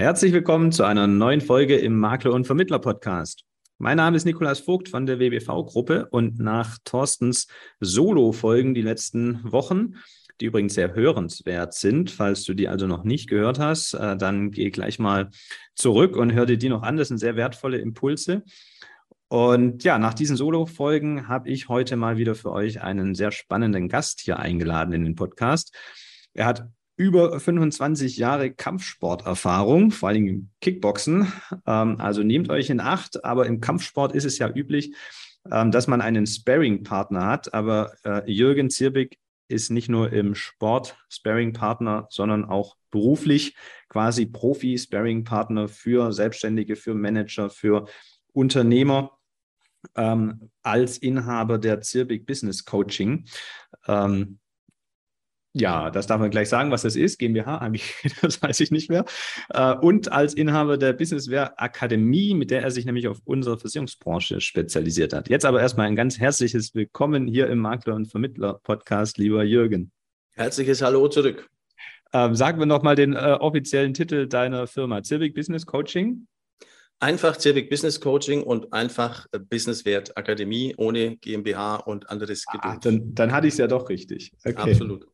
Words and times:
Herzlich 0.00 0.32
willkommen 0.32 0.72
zu 0.72 0.84
einer 0.84 1.06
neuen 1.06 1.42
Folge 1.42 1.76
im 1.76 1.98
Makler- 1.98 2.32
und 2.32 2.46
Vermittler-Podcast. 2.46 3.44
Mein 3.76 3.98
Name 3.98 4.16
ist 4.16 4.24
Nikolas 4.24 4.58
Vogt 4.58 4.88
von 4.88 5.04
der 5.04 5.18
WBV-Gruppe 5.18 6.08
und 6.10 6.38
nach 6.38 6.78
Thorstens 6.86 7.48
Solo-Folgen 7.80 8.72
die 8.72 8.80
letzten 8.80 9.40
Wochen, 9.52 9.96
die 10.40 10.46
übrigens 10.46 10.72
sehr 10.72 10.94
hörenswert 10.94 11.74
sind, 11.74 12.10
falls 12.10 12.44
du 12.44 12.54
die 12.54 12.66
also 12.66 12.86
noch 12.86 13.04
nicht 13.04 13.28
gehört 13.28 13.58
hast, 13.58 13.92
äh, 13.92 14.16
dann 14.16 14.52
geh 14.52 14.70
gleich 14.70 14.98
mal 14.98 15.28
zurück 15.74 16.16
und 16.16 16.32
hör 16.32 16.46
dir 16.46 16.56
die 16.56 16.70
noch 16.70 16.82
an. 16.82 16.96
Das 16.96 17.08
sind 17.08 17.18
sehr 17.18 17.36
wertvolle 17.36 17.76
Impulse. 17.76 18.42
Und 19.28 19.84
ja, 19.84 19.98
nach 19.98 20.14
diesen 20.14 20.34
Solo-Folgen 20.34 21.28
habe 21.28 21.50
ich 21.50 21.68
heute 21.68 21.96
mal 21.96 22.16
wieder 22.16 22.34
für 22.34 22.52
euch 22.52 22.80
einen 22.80 23.14
sehr 23.14 23.32
spannenden 23.32 23.90
Gast 23.90 24.20
hier 24.20 24.38
eingeladen 24.38 24.94
in 24.94 25.04
den 25.04 25.14
Podcast. 25.14 25.76
Er 26.32 26.46
hat 26.46 26.70
über 27.00 27.40
25 27.40 28.18
Jahre 28.18 28.50
Kampfsporterfahrung, 28.50 29.90
vor 29.90 30.10
allem 30.10 30.26
im 30.26 30.50
Kickboxen. 30.60 31.32
Ähm, 31.66 31.98
also 31.98 32.22
nehmt 32.22 32.50
euch 32.50 32.68
in 32.68 32.78
Acht, 32.78 33.24
aber 33.24 33.46
im 33.46 33.62
Kampfsport 33.62 34.14
ist 34.14 34.26
es 34.26 34.36
ja 34.36 34.50
üblich, 34.54 34.94
ähm, 35.50 35.70
dass 35.70 35.86
man 35.86 36.02
einen 36.02 36.26
Sparring-Partner 36.26 37.24
hat. 37.24 37.54
Aber 37.54 37.94
äh, 38.04 38.30
Jürgen 38.30 38.68
Zirbig 38.68 39.18
ist 39.48 39.70
nicht 39.70 39.88
nur 39.88 40.12
im 40.12 40.34
Sport 40.34 40.98
Sparring-Partner, 41.08 42.06
sondern 42.10 42.44
auch 42.44 42.76
beruflich 42.90 43.56
quasi 43.88 44.26
Profi-Sparring-Partner 44.26 45.68
für 45.68 46.12
Selbstständige, 46.12 46.76
für 46.76 46.92
Manager, 46.92 47.48
für 47.48 47.86
Unternehmer 48.34 49.12
ähm, 49.96 50.50
als 50.62 50.98
Inhaber 50.98 51.56
der 51.56 51.80
Zirbig 51.80 52.26
Business 52.26 52.66
Coaching. 52.66 53.24
Ähm, 53.88 54.39
ja, 55.52 55.90
das 55.90 56.06
darf 56.06 56.20
man 56.20 56.30
gleich 56.30 56.48
sagen, 56.48 56.70
was 56.70 56.82
das 56.82 56.94
ist. 56.94 57.18
GmbH, 57.18 57.60
AG, 57.60 57.80
das 58.22 58.40
weiß 58.40 58.60
ich 58.60 58.70
nicht 58.70 58.88
mehr. 58.88 59.04
Äh, 59.48 59.74
und 59.74 60.12
als 60.12 60.34
Inhaber 60.34 60.78
der 60.78 60.92
Businessware 60.92 61.58
Akademie, 61.58 62.34
mit 62.34 62.50
der 62.50 62.62
er 62.62 62.70
sich 62.70 62.84
nämlich 62.84 63.08
auf 63.08 63.20
unsere 63.24 63.58
Versicherungsbranche 63.58 64.40
spezialisiert 64.40 65.12
hat. 65.12 65.28
Jetzt 65.28 65.44
aber 65.44 65.60
erstmal 65.60 65.86
ein 65.86 65.96
ganz 65.96 66.20
herzliches 66.20 66.74
Willkommen 66.74 67.26
hier 67.26 67.48
im 67.48 67.58
Makler- 67.58 67.96
und 67.96 68.06
Vermittler-Podcast, 68.06 69.18
lieber 69.18 69.42
Jürgen. 69.42 69.90
Herzliches 70.34 70.82
Hallo 70.82 71.08
zurück. 71.08 71.48
Ähm, 72.12 72.34
sagen 72.34 72.58
wir 72.60 72.66
nochmal 72.66 72.94
den 72.94 73.14
äh, 73.14 73.36
offiziellen 73.40 73.94
Titel 73.94 74.28
deiner 74.28 74.68
Firma, 74.68 75.02
Civic 75.02 75.34
Business 75.34 75.66
Coaching. 75.66 76.26
Einfach 77.00 77.38
Civic 77.38 77.70
Business 77.70 78.00
Coaching 78.00 78.42
und 78.42 78.72
einfach 78.72 79.26
äh, 79.32 79.38
Businesswert 79.38 80.16
Akademie 80.16 80.74
ohne 80.76 81.16
GmbH 81.16 81.76
und 81.76 82.08
anderes 82.08 82.44
Geduld. 82.46 82.74
Ah, 82.76 82.78
dann, 82.80 83.14
dann 83.14 83.32
hatte 83.32 83.48
ich 83.48 83.54
es 83.54 83.58
ja 83.58 83.66
doch 83.66 83.88
richtig. 83.88 84.32
Okay. 84.44 84.54
Absolut. 84.56 85.06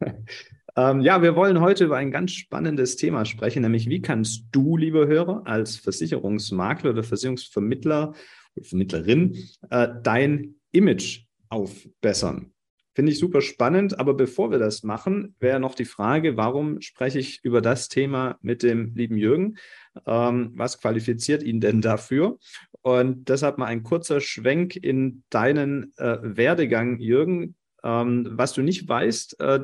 ähm, 0.76 1.00
ja, 1.00 1.22
wir 1.22 1.36
wollen 1.36 1.60
heute 1.60 1.84
über 1.84 1.96
ein 1.96 2.10
ganz 2.10 2.32
spannendes 2.32 2.96
Thema 2.96 3.24
sprechen, 3.24 3.62
nämlich 3.62 3.88
wie 3.88 4.02
kannst 4.02 4.46
du, 4.52 4.76
liebe 4.76 5.06
Hörer, 5.06 5.42
als 5.46 5.76
Versicherungsmakler 5.76 6.90
oder 6.90 7.02
Versicherungsvermittler 7.02 8.14
oder 8.54 8.64
Vermittlerin 8.64 9.36
äh, 9.70 9.88
dein 10.02 10.56
Image 10.72 11.24
aufbessern? 11.48 12.52
Finde 12.96 13.12
ich 13.12 13.18
super 13.18 13.42
spannend, 13.42 14.00
aber 14.00 14.14
bevor 14.14 14.50
wir 14.50 14.58
das 14.58 14.82
machen, 14.82 15.34
wäre 15.38 15.60
noch 15.60 15.74
die 15.74 15.84
Frage, 15.84 16.38
warum 16.38 16.80
spreche 16.80 17.18
ich 17.18 17.44
über 17.44 17.60
das 17.60 17.90
Thema 17.90 18.38
mit 18.40 18.62
dem 18.62 18.94
lieben 18.94 19.18
Jürgen? 19.18 19.58
Ähm, 20.06 20.52
was 20.54 20.80
qualifiziert 20.80 21.42
ihn 21.42 21.60
denn 21.60 21.82
dafür? 21.82 22.38
Und 22.80 23.28
deshalb 23.28 23.58
mal 23.58 23.66
ein 23.66 23.82
kurzer 23.82 24.22
Schwenk 24.22 24.76
in 24.76 25.24
deinen 25.28 25.92
äh, 25.98 26.16
Werdegang, 26.22 26.98
Jürgen. 26.98 27.54
Ähm, 27.84 28.28
was 28.30 28.54
du 28.54 28.62
nicht 28.62 28.88
weißt, 28.88 29.40
äh, 29.40 29.60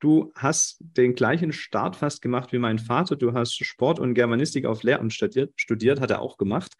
Du 0.00 0.32
hast 0.36 0.76
den 0.80 1.14
gleichen 1.14 1.52
Start 1.52 1.96
fast 1.96 2.22
gemacht 2.22 2.52
wie 2.52 2.58
mein 2.58 2.78
Vater. 2.78 3.16
Du 3.16 3.32
hast 3.32 3.54
Sport 3.64 3.98
und 3.98 4.14
Germanistik 4.14 4.64
auf 4.64 4.84
Lehramt 4.84 5.12
studiert, 5.12 5.52
studiert 5.56 6.00
hat 6.00 6.10
er 6.10 6.22
auch 6.22 6.36
gemacht. 6.36 6.74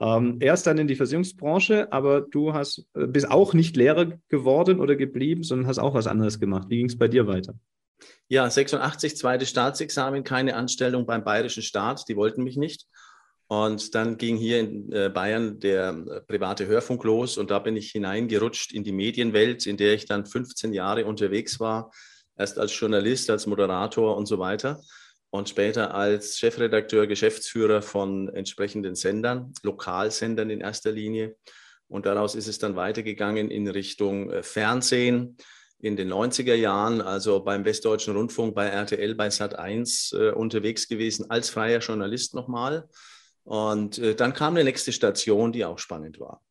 Ähm, 0.00 0.38
er 0.40 0.54
ist 0.54 0.66
dann 0.66 0.78
in 0.78 0.88
die 0.88 0.96
Versicherungsbranche, 0.96 1.92
aber 1.92 2.22
du 2.22 2.54
hast, 2.54 2.84
äh, 2.94 3.06
bist 3.06 3.30
auch 3.30 3.54
nicht 3.54 3.76
Lehrer 3.76 4.12
geworden 4.28 4.80
oder 4.80 4.96
geblieben, 4.96 5.44
sondern 5.44 5.68
hast 5.68 5.78
auch 5.78 5.94
was 5.94 6.08
anderes 6.08 6.40
gemacht. 6.40 6.68
Wie 6.68 6.78
ging 6.78 6.86
es 6.86 6.98
bei 6.98 7.06
dir 7.06 7.28
weiter? 7.28 7.54
Ja, 8.26 8.50
86, 8.50 9.16
zweites 9.16 9.50
Staatsexamen, 9.50 10.24
keine 10.24 10.56
Anstellung 10.56 11.06
beim 11.06 11.22
bayerischen 11.22 11.62
Staat, 11.62 12.08
die 12.08 12.16
wollten 12.16 12.42
mich 12.42 12.56
nicht. 12.56 12.86
Und 13.46 13.94
dann 13.94 14.18
ging 14.18 14.36
hier 14.36 14.60
in 14.60 14.92
äh, 14.92 15.08
Bayern 15.08 15.58
der 15.60 15.90
äh, 15.90 16.20
private 16.20 16.66
Hörfunk 16.66 17.04
los 17.04 17.38
und 17.38 17.50
da 17.50 17.60
bin 17.60 17.76
ich 17.76 17.92
hineingerutscht 17.92 18.72
in 18.72 18.84
die 18.84 18.92
Medienwelt, 18.92 19.64
in 19.64 19.76
der 19.76 19.94
ich 19.94 20.06
dann 20.06 20.26
15 20.26 20.72
Jahre 20.72 21.06
unterwegs 21.06 21.60
war 21.60 21.90
erst 22.38 22.58
als 22.58 22.78
Journalist, 22.78 23.28
als 23.30 23.46
Moderator 23.46 24.16
und 24.16 24.26
so 24.26 24.38
weiter 24.38 24.80
und 25.30 25.48
später 25.48 25.94
als 25.94 26.38
Chefredakteur, 26.38 27.06
Geschäftsführer 27.06 27.82
von 27.82 28.28
entsprechenden 28.28 28.94
Sendern, 28.94 29.52
Lokalsendern 29.62 30.50
in 30.50 30.60
erster 30.60 30.92
Linie. 30.92 31.36
Und 31.88 32.06
daraus 32.06 32.34
ist 32.34 32.48
es 32.48 32.58
dann 32.58 32.76
weitergegangen 32.76 33.50
in 33.50 33.68
Richtung 33.68 34.30
äh, 34.30 34.42
Fernsehen 34.42 35.36
in 35.80 35.96
den 35.96 36.12
90er 36.12 36.54
Jahren, 36.54 37.00
also 37.00 37.40
beim 37.40 37.64
Westdeutschen 37.64 38.16
Rundfunk, 38.16 38.54
bei 38.54 38.66
RTL, 38.66 39.14
bei 39.14 39.28
Sat1 39.28 40.16
äh, 40.16 40.32
unterwegs 40.32 40.88
gewesen, 40.88 41.30
als 41.30 41.50
freier 41.50 41.78
Journalist 41.78 42.34
nochmal. 42.34 42.88
Und 43.44 43.98
äh, 43.98 44.14
dann 44.14 44.34
kam 44.34 44.54
eine 44.54 44.64
nächste 44.64 44.92
Station, 44.92 45.52
die 45.52 45.64
auch 45.64 45.78
spannend 45.78 46.18
war. 46.18 46.42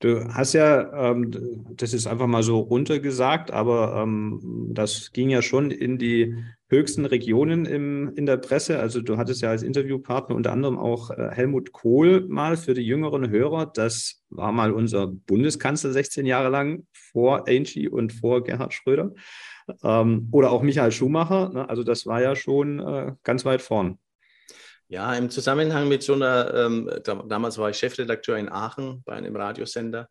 Du 0.00 0.26
hast 0.32 0.54
ja, 0.54 1.10
ähm, 1.10 1.30
das 1.76 1.92
ist 1.92 2.06
einfach 2.06 2.26
mal 2.26 2.42
so 2.42 2.58
runtergesagt, 2.58 3.50
aber 3.50 4.02
ähm, 4.02 4.70
das 4.72 5.12
ging 5.12 5.28
ja 5.28 5.42
schon 5.42 5.70
in 5.70 5.98
die 5.98 6.36
höchsten 6.70 7.04
Regionen 7.04 7.66
im, 7.66 8.10
in 8.14 8.24
der 8.24 8.38
Presse. 8.38 8.78
Also 8.78 9.02
du 9.02 9.18
hattest 9.18 9.42
ja 9.42 9.50
als 9.50 9.62
Interviewpartner 9.62 10.34
unter 10.34 10.52
anderem 10.52 10.78
auch 10.78 11.10
äh, 11.10 11.28
Helmut 11.32 11.72
Kohl 11.72 12.26
mal 12.28 12.56
für 12.56 12.72
die 12.72 12.80
jüngeren 12.80 13.28
Hörer. 13.28 13.66
Das 13.66 14.22
war 14.30 14.52
mal 14.52 14.72
unser 14.72 15.06
Bundeskanzler 15.06 15.92
16 15.92 16.24
Jahre 16.24 16.48
lang 16.48 16.86
vor 16.92 17.46
Angie 17.46 17.88
und 17.88 18.14
vor 18.14 18.42
Gerhard 18.42 18.72
Schröder. 18.72 19.12
Ähm, 19.82 20.28
oder 20.32 20.50
auch 20.50 20.62
Michael 20.62 20.92
Schumacher. 20.92 21.50
Ne? 21.50 21.68
Also 21.68 21.84
das 21.84 22.06
war 22.06 22.22
ja 22.22 22.34
schon 22.36 22.80
äh, 22.80 23.12
ganz 23.22 23.44
weit 23.44 23.60
vorn. 23.60 23.98
Ja, 24.90 25.14
im 25.14 25.30
Zusammenhang 25.30 25.86
mit 25.86 26.02
so 26.02 26.14
einer, 26.14 26.52
ähm, 26.52 26.90
damals 27.28 27.58
war 27.58 27.70
ich 27.70 27.76
Chefredakteur 27.76 28.36
in 28.36 28.48
Aachen 28.48 29.04
bei 29.04 29.12
einem 29.12 29.36
Radiosender, 29.36 30.08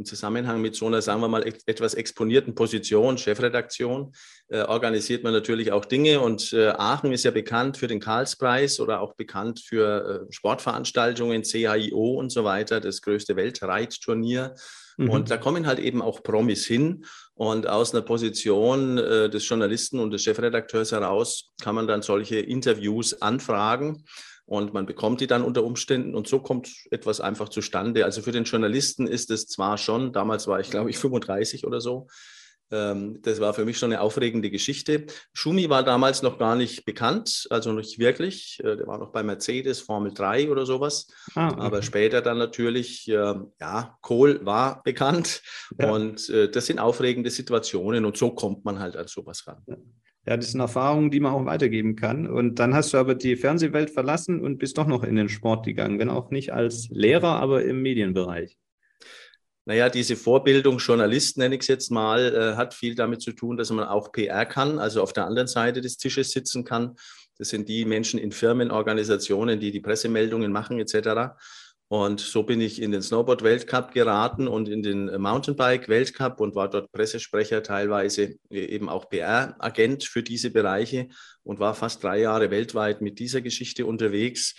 im 0.00 0.06
Zusammenhang 0.06 0.62
mit 0.62 0.74
so 0.74 0.86
einer, 0.86 1.02
sagen 1.02 1.20
wir 1.20 1.28
mal, 1.28 1.44
etwas 1.66 1.92
exponierten 1.92 2.54
Position, 2.54 3.18
Chefredaktion, 3.18 4.12
äh, 4.48 4.62
organisiert 4.62 5.22
man 5.24 5.34
natürlich 5.34 5.72
auch 5.72 5.84
Dinge. 5.84 6.20
Und 6.20 6.54
äh, 6.54 6.68
Aachen 6.68 7.12
ist 7.12 7.24
ja 7.24 7.30
bekannt 7.30 7.76
für 7.76 7.86
den 7.86 8.00
Karlspreis 8.00 8.80
oder 8.80 9.02
auch 9.02 9.14
bekannt 9.14 9.60
für 9.60 10.26
äh, 10.26 10.32
Sportveranstaltungen, 10.32 11.42
CHIO 11.42 12.14
und 12.14 12.30
so 12.32 12.44
weiter, 12.44 12.80
das 12.80 13.02
größte 13.02 13.36
Weltreitturnier. 13.36 14.54
Mhm. 14.96 15.10
Und 15.10 15.30
da 15.30 15.36
kommen 15.36 15.66
halt 15.66 15.78
eben 15.78 16.00
auch 16.00 16.22
Promis 16.22 16.66
hin. 16.66 17.04
Und 17.34 17.66
aus 17.66 17.94
einer 17.94 18.02
Position 18.02 18.96
des 18.96 19.48
Journalisten 19.48 19.98
und 19.98 20.10
des 20.10 20.24
Chefredakteurs 20.24 20.92
heraus 20.92 21.52
kann 21.62 21.74
man 21.74 21.86
dann 21.86 22.02
solche 22.02 22.38
Interviews 22.38 23.22
anfragen. 23.22 24.04
Und 24.50 24.74
man 24.74 24.84
bekommt 24.84 25.20
die 25.20 25.28
dann 25.28 25.44
unter 25.44 25.62
Umständen 25.62 26.16
und 26.16 26.26
so 26.26 26.40
kommt 26.40 26.72
etwas 26.90 27.20
einfach 27.20 27.50
zustande. 27.50 28.04
Also 28.04 28.20
für 28.20 28.32
den 28.32 28.42
Journalisten 28.42 29.06
ist 29.06 29.30
es 29.30 29.46
zwar 29.46 29.78
schon, 29.78 30.12
damals 30.12 30.48
war 30.48 30.58
ich 30.58 30.70
glaube 30.70 30.90
ich 30.90 30.98
35 30.98 31.68
oder 31.68 31.80
so, 31.80 32.08
ähm, 32.72 33.22
das 33.22 33.38
war 33.38 33.54
für 33.54 33.64
mich 33.64 33.78
schon 33.78 33.92
eine 33.92 34.00
aufregende 34.00 34.50
Geschichte. 34.50 35.06
Schumi 35.32 35.70
war 35.70 35.84
damals 35.84 36.22
noch 36.22 36.36
gar 36.36 36.56
nicht 36.56 36.84
bekannt, 36.84 37.46
also 37.50 37.70
nicht 37.70 38.00
wirklich. 38.00 38.58
Äh, 38.64 38.76
der 38.76 38.88
war 38.88 38.98
noch 38.98 39.12
bei 39.12 39.22
Mercedes, 39.22 39.78
Formel 39.82 40.12
3 40.12 40.50
oder 40.50 40.66
sowas. 40.66 41.06
Ah, 41.36 41.52
okay. 41.52 41.60
Aber 41.60 41.82
später 41.82 42.20
dann 42.20 42.38
natürlich, 42.38 43.06
ähm, 43.06 43.52
ja, 43.60 43.96
Kohl 44.00 44.44
war 44.44 44.82
bekannt. 44.82 45.42
Ja. 45.78 45.92
Und 45.92 46.28
äh, 46.28 46.50
das 46.50 46.66
sind 46.66 46.80
aufregende 46.80 47.30
Situationen 47.30 48.04
und 48.04 48.16
so 48.16 48.32
kommt 48.32 48.64
man 48.64 48.80
halt 48.80 48.96
an 48.96 49.06
sowas 49.06 49.46
ran. 49.46 49.64
Ja, 50.26 50.36
das 50.36 50.52
sind 50.52 50.60
Erfahrungen, 50.60 51.10
die 51.10 51.20
man 51.20 51.32
auch 51.32 51.44
weitergeben 51.46 51.96
kann. 51.96 52.26
Und 52.26 52.58
dann 52.58 52.74
hast 52.74 52.92
du 52.92 52.98
aber 52.98 53.14
die 53.14 53.36
Fernsehwelt 53.36 53.90
verlassen 53.90 54.40
und 54.40 54.58
bist 54.58 54.78
doch 54.78 54.86
noch 54.86 55.02
in 55.02 55.16
den 55.16 55.28
Sport 55.28 55.64
gegangen, 55.64 55.98
wenn 55.98 56.10
auch 56.10 56.30
nicht 56.30 56.52
als 56.52 56.88
Lehrer, 56.90 57.40
aber 57.40 57.64
im 57.64 57.80
Medienbereich 57.82 58.58
naja, 59.70 59.88
diese 59.88 60.16
Vorbildung 60.16 60.78
Journalist, 60.78 61.38
nenne 61.38 61.54
ich 61.54 61.60
es 61.60 61.68
jetzt 61.68 61.90
mal, 61.90 62.34
äh, 62.34 62.56
hat 62.56 62.74
viel 62.74 62.96
damit 62.96 63.22
zu 63.22 63.32
tun, 63.32 63.56
dass 63.56 63.70
man 63.70 63.86
auch 63.86 64.10
PR 64.10 64.44
kann, 64.44 64.80
also 64.80 65.00
auf 65.00 65.12
der 65.12 65.26
anderen 65.26 65.46
Seite 65.46 65.80
des 65.80 65.96
Tisches 65.96 66.32
sitzen 66.32 66.64
kann. 66.64 66.96
Das 67.38 67.50
sind 67.50 67.68
die 67.68 67.84
Menschen 67.84 68.18
in 68.18 68.32
Firmen, 68.32 68.72
Organisationen, 68.72 69.60
die 69.60 69.70
die 69.70 69.80
Pressemeldungen 69.80 70.50
machen 70.50 70.80
etc. 70.80 71.36
Und 71.92 72.20
so 72.20 72.44
bin 72.44 72.60
ich 72.60 72.80
in 72.80 72.92
den 72.92 73.02
Snowboard-Weltcup 73.02 73.92
geraten 73.92 74.46
und 74.46 74.68
in 74.68 74.84
den 74.84 75.06
Mountainbike-Weltcup 75.06 76.38
und 76.38 76.54
war 76.54 76.70
dort 76.70 76.92
Pressesprecher, 76.92 77.64
teilweise 77.64 78.36
eben 78.48 78.88
auch 78.88 79.10
PR-Agent 79.10 80.04
für 80.04 80.22
diese 80.22 80.52
Bereiche 80.52 81.08
und 81.42 81.58
war 81.58 81.74
fast 81.74 82.04
drei 82.04 82.20
Jahre 82.20 82.52
weltweit 82.52 83.00
mit 83.00 83.18
dieser 83.18 83.40
Geschichte 83.40 83.86
unterwegs. 83.86 84.54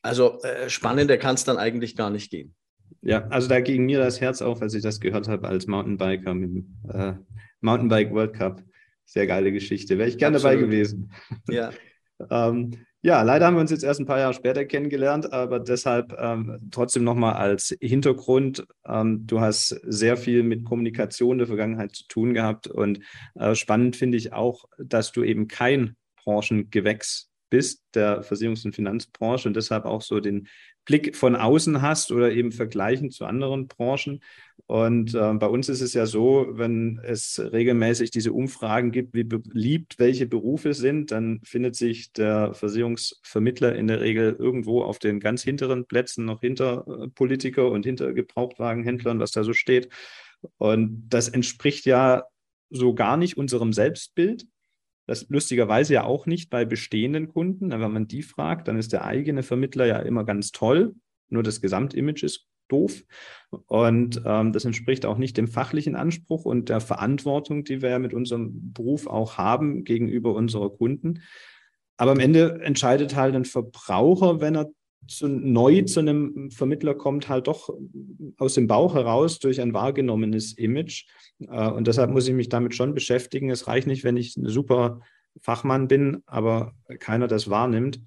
Also 0.00 0.40
äh, 0.44 0.70
spannender 0.70 1.18
kann 1.18 1.34
es 1.34 1.44
dann 1.44 1.58
eigentlich 1.58 1.94
gar 1.94 2.08
nicht 2.08 2.30
gehen. 2.30 2.54
Ja, 3.02 3.28
also 3.28 3.48
da 3.48 3.60
ging 3.60 3.84
mir 3.84 3.98
das 3.98 4.22
Herz 4.22 4.40
auf, 4.40 4.62
als 4.62 4.72
ich 4.72 4.82
das 4.82 4.98
gehört 4.98 5.28
habe 5.28 5.48
als 5.48 5.66
Mountainbiker 5.66 6.32
mit 6.32 6.52
dem 6.52 6.76
äh, 6.90 7.12
Mountainbike 7.60 8.12
World 8.12 8.32
Cup. 8.32 8.62
Sehr 9.04 9.26
geile 9.26 9.52
Geschichte. 9.52 9.98
Wäre 9.98 10.08
ich 10.08 10.16
gerne 10.16 10.36
Absolut. 10.36 10.56
dabei 10.56 10.66
gewesen. 10.66 11.12
Ja. 11.50 11.70
ähm, 12.30 12.86
Ja, 13.04 13.22
leider 13.22 13.46
haben 13.46 13.54
wir 13.54 13.60
uns 13.60 13.72
jetzt 13.72 13.82
erst 13.82 13.98
ein 13.98 14.06
paar 14.06 14.20
Jahre 14.20 14.32
später 14.32 14.64
kennengelernt, 14.64 15.32
aber 15.32 15.58
deshalb 15.58 16.14
ähm, 16.20 16.68
trotzdem 16.70 17.02
nochmal 17.02 17.32
als 17.34 17.76
Hintergrund. 17.80 18.64
Ähm, 18.86 19.26
du 19.26 19.40
hast 19.40 19.70
sehr 19.82 20.16
viel 20.16 20.44
mit 20.44 20.64
Kommunikation 20.64 21.38
der 21.38 21.48
Vergangenheit 21.48 21.96
zu 21.96 22.06
tun 22.06 22.32
gehabt 22.32 22.68
und 22.68 23.00
äh, 23.34 23.56
spannend 23.56 23.96
finde 23.96 24.18
ich 24.18 24.32
auch, 24.32 24.66
dass 24.78 25.10
du 25.10 25.24
eben 25.24 25.48
kein 25.48 25.96
Branchengewächs 26.22 27.31
bist, 27.52 27.82
der 27.94 28.24
Versicherungs- 28.24 28.64
und 28.64 28.74
Finanzbranche 28.74 29.46
und 29.46 29.54
deshalb 29.54 29.84
auch 29.84 30.00
so 30.00 30.20
den 30.20 30.48
Blick 30.86 31.14
von 31.14 31.36
außen 31.36 31.82
hast 31.82 32.10
oder 32.10 32.32
eben 32.32 32.50
vergleichen 32.50 33.10
zu 33.10 33.26
anderen 33.26 33.68
Branchen. 33.68 34.20
Und 34.66 35.14
äh, 35.14 35.34
bei 35.34 35.46
uns 35.46 35.68
ist 35.68 35.82
es 35.82 35.92
ja 35.92 36.06
so, 36.06 36.46
wenn 36.52 36.98
es 37.04 37.38
regelmäßig 37.38 38.10
diese 38.10 38.32
Umfragen 38.32 38.90
gibt, 38.90 39.12
wie 39.12 39.24
beliebt 39.24 39.98
welche 39.98 40.26
Berufe 40.26 40.72
sind, 40.72 41.10
dann 41.10 41.40
findet 41.44 41.76
sich 41.76 42.12
der 42.12 42.54
Versicherungsvermittler 42.54 43.76
in 43.76 43.86
der 43.86 44.00
Regel 44.00 44.34
irgendwo 44.38 44.82
auf 44.82 44.98
den 44.98 45.20
ganz 45.20 45.42
hinteren 45.42 45.84
Plätzen 45.84 46.24
noch 46.24 46.40
hinter 46.40 46.86
äh, 46.88 47.08
Politiker 47.08 47.70
und 47.70 47.84
hinter 47.84 48.14
Gebrauchtwagenhändlern, 48.14 49.20
was 49.20 49.32
da 49.32 49.44
so 49.44 49.52
steht. 49.52 49.90
Und 50.56 51.04
das 51.10 51.28
entspricht 51.28 51.84
ja 51.84 52.24
so 52.70 52.94
gar 52.94 53.18
nicht 53.18 53.36
unserem 53.36 53.74
Selbstbild. 53.74 54.46
Das 55.06 55.28
lustigerweise 55.28 55.94
ja 55.94 56.04
auch 56.04 56.26
nicht 56.26 56.50
bei 56.50 56.64
bestehenden 56.64 57.28
Kunden. 57.28 57.70
Wenn 57.70 57.92
man 57.92 58.06
die 58.06 58.22
fragt, 58.22 58.68
dann 58.68 58.76
ist 58.78 58.92
der 58.92 59.04
eigene 59.04 59.42
Vermittler 59.42 59.86
ja 59.86 59.98
immer 59.98 60.24
ganz 60.24 60.52
toll. 60.52 60.94
Nur 61.28 61.42
das 61.42 61.60
Gesamtimage 61.60 62.24
ist 62.24 62.46
doof. 62.68 63.02
Und 63.66 64.22
ähm, 64.24 64.52
das 64.52 64.64
entspricht 64.64 65.04
auch 65.04 65.18
nicht 65.18 65.36
dem 65.36 65.48
fachlichen 65.48 65.96
Anspruch 65.96 66.44
und 66.44 66.68
der 66.68 66.80
Verantwortung, 66.80 67.64
die 67.64 67.82
wir 67.82 67.90
ja 67.90 67.98
mit 67.98 68.14
unserem 68.14 68.72
Beruf 68.72 69.06
auch 69.06 69.36
haben 69.36 69.84
gegenüber 69.84 70.34
unserer 70.34 70.70
Kunden. 70.70 71.22
Aber 71.96 72.12
am 72.12 72.20
Ende 72.20 72.60
entscheidet 72.62 73.14
halt 73.14 73.34
ein 73.34 73.44
Verbraucher, 73.44 74.40
wenn 74.40 74.56
er 74.56 74.70
zu, 75.06 75.28
neu 75.28 75.82
zu 75.82 76.00
einem 76.00 76.50
Vermittler 76.50 76.94
kommt, 76.94 77.28
halt 77.28 77.46
doch 77.46 77.70
aus 78.38 78.54
dem 78.54 78.66
Bauch 78.66 78.94
heraus 78.94 79.38
durch 79.38 79.60
ein 79.60 79.74
wahrgenommenes 79.74 80.52
Image. 80.54 81.06
Äh, 81.40 81.70
und 81.70 81.86
deshalb 81.86 82.10
muss 82.10 82.28
ich 82.28 82.34
mich 82.34 82.48
damit 82.48 82.74
schon 82.74 82.94
beschäftigen. 82.94 83.50
Es 83.50 83.66
reicht 83.66 83.86
nicht, 83.86 84.04
wenn 84.04 84.16
ich 84.16 84.36
ein 84.36 84.48
super 84.48 85.00
Fachmann 85.40 85.88
bin, 85.88 86.22
aber 86.26 86.74
keiner 86.98 87.26
das 87.26 87.48
wahrnimmt, 87.48 88.00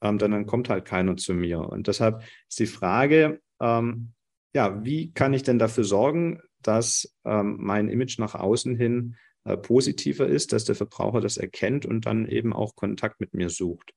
ähm, 0.00 0.18
dann, 0.18 0.30
dann 0.30 0.46
kommt 0.46 0.68
halt 0.68 0.84
keiner 0.84 1.16
zu 1.16 1.34
mir. 1.34 1.60
Und 1.60 1.86
deshalb 1.86 2.22
ist 2.48 2.58
die 2.58 2.66
Frage, 2.66 3.40
ähm, 3.60 4.12
ja, 4.54 4.84
wie 4.84 5.12
kann 5.12 5.34
ich 5.34 5.42
denn 5.42 5.58
dafür 5.58 5.84
sorgen, 5.84 6.40
dass 6.62 7.14
ähm, 7.24 7.56
mein 7.60 7.88
Image 7.88 8.18
nach 8.18 8.34
außen 8.34 8.76
hin 8.76 9.16
äh, 9.44 9.56
positiver 9.56 10.26
ist, 10.26 10.52
dass 10.52 10.64
der 10.64 10.74
Verbraucher 10.74 11.20
das 11.20 11.36
erkennt 11.36 11.86
und 11.86 12.06
dann 12.06 12.26
eben 12.26 12.52
auch 12.52 12.74
Kontakt 12.74 13.20
mit 13.20 13.34
mir 13.34 13.50
sucht? 13.50 13.92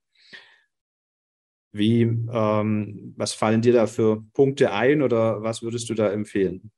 Wie, 1.72 2.02
ähm, 2.02 3.14
was 3.16 3.32
fallen 3.32 3.62
dir 3.62 3.72
da 3.72 3.86
für 3.86 4.22
Punkte 4.34 4.72
ein 4.72 5.02
oder 5.02 5.42
was 5.42 5.62
würdest 5.62 5.88
du 5.88 5.94
da 5.94 6.10
empfehlen? 6.10 6.72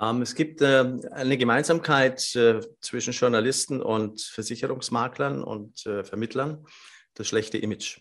Ähm, 0.00 0.22
es 0.22 0.34
gibt 0.34 0.60
äh, 0.60 0.92
eine 1.10 1.36
Gemeinsamkeit 1.36 2.34
äh, 2.34 2.60
zwischen 2.80 3.12
Journalisten 3.12 3.80
und 3.80 4.20
Versicherungsmaklern 4.20 5.42
und 5.42 5.86
äh, 5.86 6.04
Vermittlern, 6.04 6.66
das 7.14 7.28
schlechte 7.28 7.58
Image. 7.58 8.00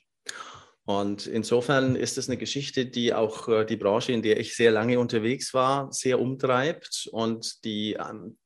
Und 0.85 1.27
insofern 1.27 1.95
ist 1.95 2.17
es 2.17 2.27
eine 2.27 2.37
Geschichte, 2.37 2.85
die 2.85 3.13
auch 3.13 3.47
die 3.65 3.77
Branche, 3.77 4.11
in 4.11 4.21
der 4.21 4.37
ich 4.37 4.57
sehr 4.57 4.69
lange 4.69 4.99
unterwegs 4.99 5.53
war, 5.53 5.89
sehr 5.93 6.19
umtreibt. 6.19 7.07
Und 7.09 7.63
die 7.63 7.93
ähm, 7.93 8.37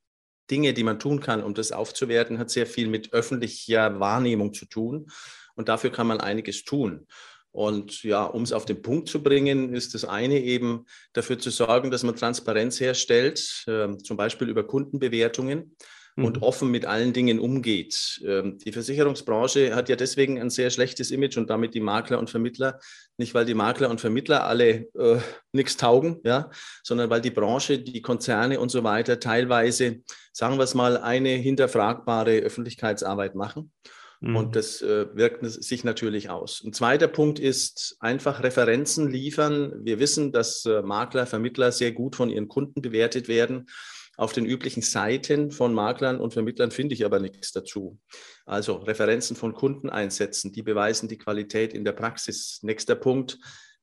Dinge, 0.51 0.73
die 0.73 0.83
man 0.83 0.99
tun 0.99 1.19
kann, 1.19 1.43
um 1.43 1.55
das 1.55 1.71
aufzuwerten, 1.71 2.37
hat 2.37 2.51
sehr 2.51 2.67
viel 2.67 2.89
mit 2.89 3.11
öffentlicher 3.11 3.99
Wahrnehmung 3.99 4.53
zu 4.53 4.67
tun. 4.67 5.07
Und 5.57 5.67
dafür 5.67 5.91
kann 5.91 6.07
man 6.07 6.21
einiges 6.21 6.63
tun. 6.63 7.07
Und 7.51 8.03
ja, 8.03 8.23
um 8.23 8.43
es 8.43 8.53
auf 8.53 8.65
den 8.65 8.81
Punkt 8.81 9.09
zu 9.09 9.23
bringen, 9.23 9.73
ist 9.73 9.93
das 9.93 10.05
eine 10.05 10.39
eben 10.39 10.85
dafür 11.13 11.39
zu 11.39 11.49
sorgen, 11.49 11.91
dass 11.91 12.03
man 12.03 12.15
Transparenz 12.15 12.79
herstellt, 12.79 13.63
äh, 13.67 13.97
zum 13.97 14.15
Beispiel 14.15 14.47
über 14.47 14.65
Kundenbewertungen 14.65 15.75
und 16.17 16.37
mhm. 16.37 16.43
offen 16.43 16.71
mit 16.71 16.85
allen 16.85 17.13
Dingen 17.13 17.39
umgeht. 17.39 18.21
Ähm, 18.25 18.57
die 18.57 18.71
Versicherungsbranche 18.71 19.75
hat 19.75 19.87
ja 19.87 19.95
deswegen 19.95 20.41
ein 20.41 20.49
sehr 20.49 20.71
schlechtes 20.71 21.11
Image 21.11 21.37
und 21.37 21.49
damit 21.49 21.75
die 21.75 21.79
Makler 21.79 22.17
und 22.17 22.29
Vermittler, 22.29 22.79
nicht 23.17 23.33
weil 23.35 23.45
die 23.45 23.53
Makler 23.53 23.89
und 23.89 24.01
Vermittler 24.01 24.45
alle 24.45 24.87
äh, 24.97 25.19
nichts 25.51 25.77
taugen, 25.77 26.19
ja, 26.23 26.49
sondern 26.83 27.09
weil 27.09 27.21
die 27.21 27.31
Branche, 27.31 27.79
die 27.79 28.01
Konzerne 28.01 28.59
und 28.59 28.69
so 28.69 28.83
weiter 28.83 29.19
teilweise, 29.19 30.01
sagen 30.33 30.57
wir 30.57 30.63
es 30.63 30.73
mal, 30.73 30.97
eine 30.97 31.29
hinterfragbare 31.29 32.39
Öffentlichkeitsarbeit 32.39 33.35
machen. 33.35 33.71
Mhm. 34.19 34.35
Und 34.35 34.55
das 34.55 34.81
äh, 34.81 35.07
wirkt 35.15 35.45
sich 35.45 35.83
natürlich 35.83 36.29
aus. 36.29 36.63
Ein 36.65 36.73
zweiter 36.73 37.07
Punkt 37.07 37.39
ist 37.39 37.97
einfach 37.99 38.43
Referenzen 38.43 39.09
liefern. 39.09 39.73
Wir 39.83 39.99
wissen, 39.99 40.31
dass 40.31 40.65
äh, 40.65 40.81
Makler, 40.81 41.25
Vermittler 41.25 41.71
sehr 41.71 41.91
gut 41.91 42.15
von 42.15 42.29
ihren 42.29 42.47
Kunden 42.47 42.81
bewertet 42.81 43.27
werden. 43.27 43.67
Auf 44.17 44.33
den 44.33 44.47
üblichen 44.47 44.81
Seiten 44.81 45.51
von 45.51 45.75
Maklern 45.75 46.19
und 46.19 46.33
Vermittlern 46.33 46.71
finde 46.71 46.95
ich 46.95 47.05
aber 47.05 47.19
nichts 47.19 47.51
dazu. 47.51 47.99
Also 48.47 48.77
Referenzen 48.77 49.35
von 49.35 49.53
Kunden 49.53 49.91
einsetzen, 49.91 50.51
die 50.51 50.63
beweisen 50.63 51.07
die 51.07 51.19
Qualität 51.19 51.73
in 51.73 51.85
der 51.85 51.91
Praxis. 51.91 52.59
Nächster 52.63 52.95
Punkt, 52.95 53.37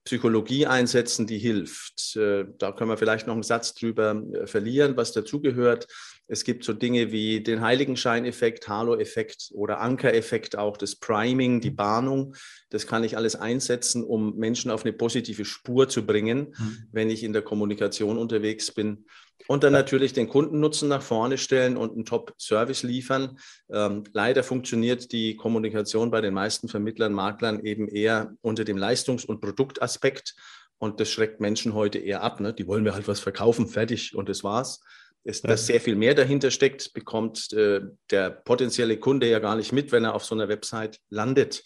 Psychologie 0.05 0.67
einsetzen, 0.67 1.27
die 1.27 1.39
hilft. 1.39 2.15
Äh, 2.17 2.45
da 2.59 2.73
können 2.73 2.91
wir 2.91 2.99
vielleicht 2.99 3.27
noch 3.27 3.35
einen 3.35 3.43
Satz 3.43 3.75
drüber 3.75 4.23
äh, 4.33 4.47
verlieren, 4.47 4.97
was 4.97 5.13
dazugehört. 5.13 5.87
Es 6.27 6.45
gibt 6.45 6.65
so 6.65 6.73
Dinge 6.73 7.11
wie 7.11 7.43
den 7.43 7.63
Heiligenscheineffekt, 7.63 8.69
Halo-Effekt 8.69 9.51
oder 9.53 9.81
Anker-Effekt, 9.81 10.57
auch 10.57 10.77
das 10.77 10.97
Priming, 10.97 11.61
die 11.61 11.71
Bahnung. 11.71 12.35
Das 12.71 12.87
kann 12.87 13.05
ich 13.05 13.17
alles 13.17 13.37
einsetzen, 13.37 14.05
um 14.05 14.37
Menschen 14.37 14.71
auf 14.71 14.85
eine 14.85 14.93
positive 14.93 15.45
Spur 15.45 15.89
zu 15.89 16.05
bringen, 16.07 16.55
mhm. 16.57 16.87
wenn 16.93 17.11
ich 17.11 17.25
in 17.25 17.33
der 17.33 17.43
Kommunikation 17.43 18.19
unterwegs 18.19 18.73
bin. 18.73 19.07
Und 19.47 19.63
dann 19.63 19.73
natürlich 19.73 20.13
den 20.13 20.29
Kundennutzen 20.29 20.89
nach 20.89 21.03
vorne 21.03 21.37
stellen 21.37 21.77
und 21.77 21.93
einen 21.93 22.05
Top-Service 22.05 22.83
liefern. 22.83 23.39
Ähm, 23.71 24.05
leider 24.13 24.43
funktioniert 24.43 25.13
die 25.13 25.37
Kommunikation 25.37 26.11
bei 26.11 26.21
den 26.21 26.33
meisten 26.33 26.69
Vermittlern, 26.69 27.13
Maklern 27.13 27.61
eben 27.61 27.89
eher 27.89 28.35
unter 28.41 28.65
dem 28.65 28.79
Leistungs- 28.79 29.25
und 29.25 29.41
Produktaspekt. 29.41 30.35
Und 30.79 30.99
das 31.01 31.11
schreckt 31.11 31.41
Menschen 31.41 31.75
heute 31.75 31.99
eher 31.99 32.23
ab. 32.23 32.41
Ne? 32.41 32.55
Die 32.55 32.67
wollen 32.67 32.85
mir 32.85 32.95
halt 32.95 33.07
was 33.07 33.21
verkaufen, 33.21 33.69
fertig 33.69 34.15
und 34.15 34.29
das 34.29 34.45
war's 34.45 34.81
ist, 35.25 35.49
dass 35.49 35.67
sehr 35.67 35.81
viel 35.81 35.97
mehr 35.97 36.15
dahinter 36.15 36.51
steckt, 36.51 36.93
bekommt 36.93 37.53
äh, 37.53 37.81
der 38.11 38.31
potenzielle 38.31 38.99
Kunde 38.99 39.29
ja 39.29 39.39
gar 39.39 39.57
nicht 39.57 39.73
mit, 39.73 39.91
wenn 39.91 40.05
er 40.05 40.15
auf 40.15 40.25
so 40.25 40.35
einer 40.35 40.49
Website 40.49 41.01
landet. 41.09 41.65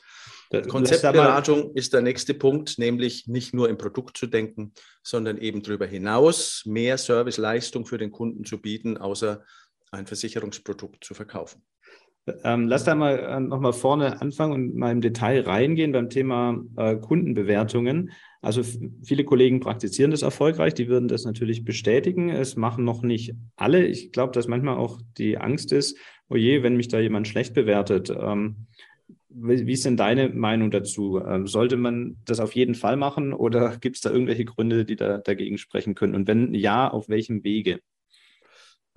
Konzeptberatung 0.68 1.74
ist 1.74 1.92
der 1.92 2.00
nächste 2.00 2.32
Punkt, 2.32 2.78
nämlich 2.78 3.26
nicht 3.26 3.52
nur 3.52 3.68
im 3.68 3.76
Produkt 3.76 4.16
zu 4.16 4.26
denken, 4.26 4.72
sondern 5.02 5.36
eben 5.36 5.62
darüber 5.62 5.86
hinaus 5.86 6.62
mehr 6.64 6.96
Serviceleistung 6.96 7.84
für 7.84 7.98
den 7.98 8.10
Kunden 8.10 8.44
zu 8.44 8.58
bieten, 8.58 8.96
außer 8.96 9.44
ein 9.90 10.06
Versicherungsprodukt 10.06 11.04
zu 11.04 11.14
verkaufen. 11.14 11.62
Ähm, 12.44 12.66
lass 12.68 12.84
da 12.84 12.94
mal 12.94 13.18
äh, 13.18 13.40
nochmal 13.40 13.72
vorne 13.72 14.20
anfangen 14.20 14.52
und 14.52 14.74
mal 14.76 14.92
im 14.92 15.00
Detail 15.00 15.42
reingehen 15.42 15.92
beim 15.92 16.10
Thema 16.10 16.60
äh, 16.76 16.96
Kundenbewertungen. 16.96 18.10
Also 18.40 18.62
viele 19.02 19.24
Kollegen 19.24 19.60
praktizieren 19.60 20.10
das 20.10 20.22
erfolgreich, 20.22 20.74
die 20.74 20.88
würden 20.88 21.08
das 21.08 21.24
natürlich 21.24 21.64
bestätigen. 21.64 22.30
Es 22.30 22.56
machen 22.56 22.84
noch 22.84 23.02
nicht 23.02 23.34
alle. 23.56 23.86
Ich 23.86 24.12
glaube, 24.12 24.32
dass 24.32 24.48
manchmal 24.48 24.76
auch 24.76 25.00
die 25.16 25.38
Angst 25.38 25.72
ist, 25.72 25.98
oh 26.28 26.36
je, 26.36 26.62
wenn 26.62 26.76
mich 26.76 26.88
da 26.88 27.00
jemand 27.00 27.26
schlecht 27.26 27.54
bewertet. 27.54 28.10
Ähm, 28.10 28.66
wie 29.30 29.72
ist 29.72 29.84
denn 29.84 29.96
deine 29.96 30.30
Meinung 30.30 30.70
dazu? 30.70 31.20
Ähm, 31.20 31.46
sollte 31.46 31.76
man 31.76 32.16
das 32.24 32.40
auf 32.40 32.54
jeden 32.54 32.74
Fall 32.74 32.96
machen 32.96 33.32
oder 33.32 33.76
gibt 33.76 33.96
es 33.96 34.02
da 34.02 34.10
irgendwelche 34.10 34.44
Gründe, 34.44 34.84
die 34.84 34.96
da 34.96 35.18
dagegen 35.18 35.58
sprechen 35.58 35.94
können? 35.94 36.14
Und 36.14 36.26
wenn 36.26 36.54
ja, 36.54 36.88
auf 36.88 37.08
welchem 37.08 37.44
Wege? 37.44 37.80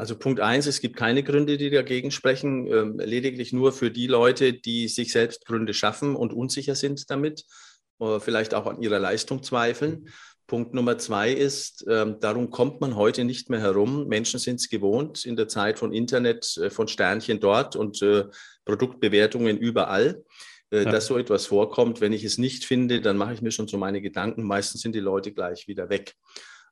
Also 0.02 0.18
Punkt 0.18 0.40
eins, 0.40 0.66
es 0.66 0.82
gibt 0.82 0.96
keine 0.96 1.22
Gründe, 1.22 1.60
die 1.60 1.70
dagegen 1.70 2.10
sprechen, 2.10 2.66
ähm, 2.66 2.98
lediglich 2.98 3.54
nur 3.54 3.72
für 3.72 3.92
die 3.92 4.08
Leute, 4.08 4.52
die 4.52 4.88
sich 4.88 5.12
selbst 5.12 5.46
Gründe 5.46 5.76
schaffen 5.76 6.16
und 6.16 6.34
unsicher 6.34 6.74
sind 6.76 7.10
damit 7.12 7.46
vielleicht 8.20 8.56
auch 8.56 8.66
an 8.66 8.82
ihrer 8.82 8.98
Leistung 8.98 9.44
zweifeln. 9.44 10.10
Punkt 10.52 10.74
Nummer 10.74 10.98
zwei 10.98 11.32
ist, 11.32 11.88
äh, 11.88 12.14
darum 12.20 12.50
kommt 12.50 12.82
man 12.82 12.98
heute 12.98 13.24
nicht 13.24 13.50
mehr 13.50 13.62
herum. 13.62 14.08
Menschen 14.08 14.38
sind 14.38 14.56
es 14.56 14.70
gewohnt 14.70 15.24
in 15.24 15.38
der 15.38 15.48
Zeit 15.48 15.80
von 15.80 15.94
Internet, 15.94 16.58
äh, 16.58 16.70
von 16.70 16.90
Sternchen 16.90 17.40
dort 17.40 17.78
und 17.78 18.02
äh, 18.02 18.26
Produktbewertungen 18.66 19.58
überall, 19.58 20.26
äh, 20.72 20.84
ja. 20.84 20.92
dass 20.92 21.06
so 21.06 21.18
etwas 21.18 21.46
vorkommt. 21.46 22.02
Wenn 22.02 22.12
ich 22.12 22.26
es 22.26 22.38
nicht 22.38 22.66
finde, 22.66 23.00
dann 23.00 23.16
mache 23.16 23.34
ich 23.34 23.42
mir 23.42 23.52
schon 23.52 23.70
so 23.70 23.78
meine 23.78 24.02
Gedanken. 24.02 24.44
Meistens 24.44 24.82
sind 24.82 24.94
die 24.94 25.00
Leute 25.00 25.32
gleich 25.32 25.70
wieder 25.70 25.90
weg. 25.90 26.16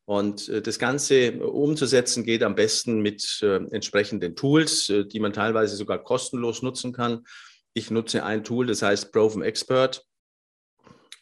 Und 0.10 0.50
äh, 0.50 0.64
das 0.64 0.80
Ganze 0.80 1.34
umzusetzen 1.34 2.24
geht 2.24 2.42
am 2.42 2.56
besten 2.56 3.00
mit 3.00 3.42
äh, 3.44 3.58
entsprechenden 3.70 4.36
Tools, 4.36 4.92
die 4.92 5.20
man 5.20 5.34
teilweise 5.34 5.76
sogar 5.76 6.04
kostenlos 6.04 6.64
nutzen 6.64 6.94
kann. 6.94 7.26
Ich 7.76 7.92
nutze 7.92 8.24
ein 8.24 8.44
Tool, 8.44 8.66
das 8.66 8.82
heißt 8.82 9.12
Proven 9.12 9.44
Expert. 9.44 10.04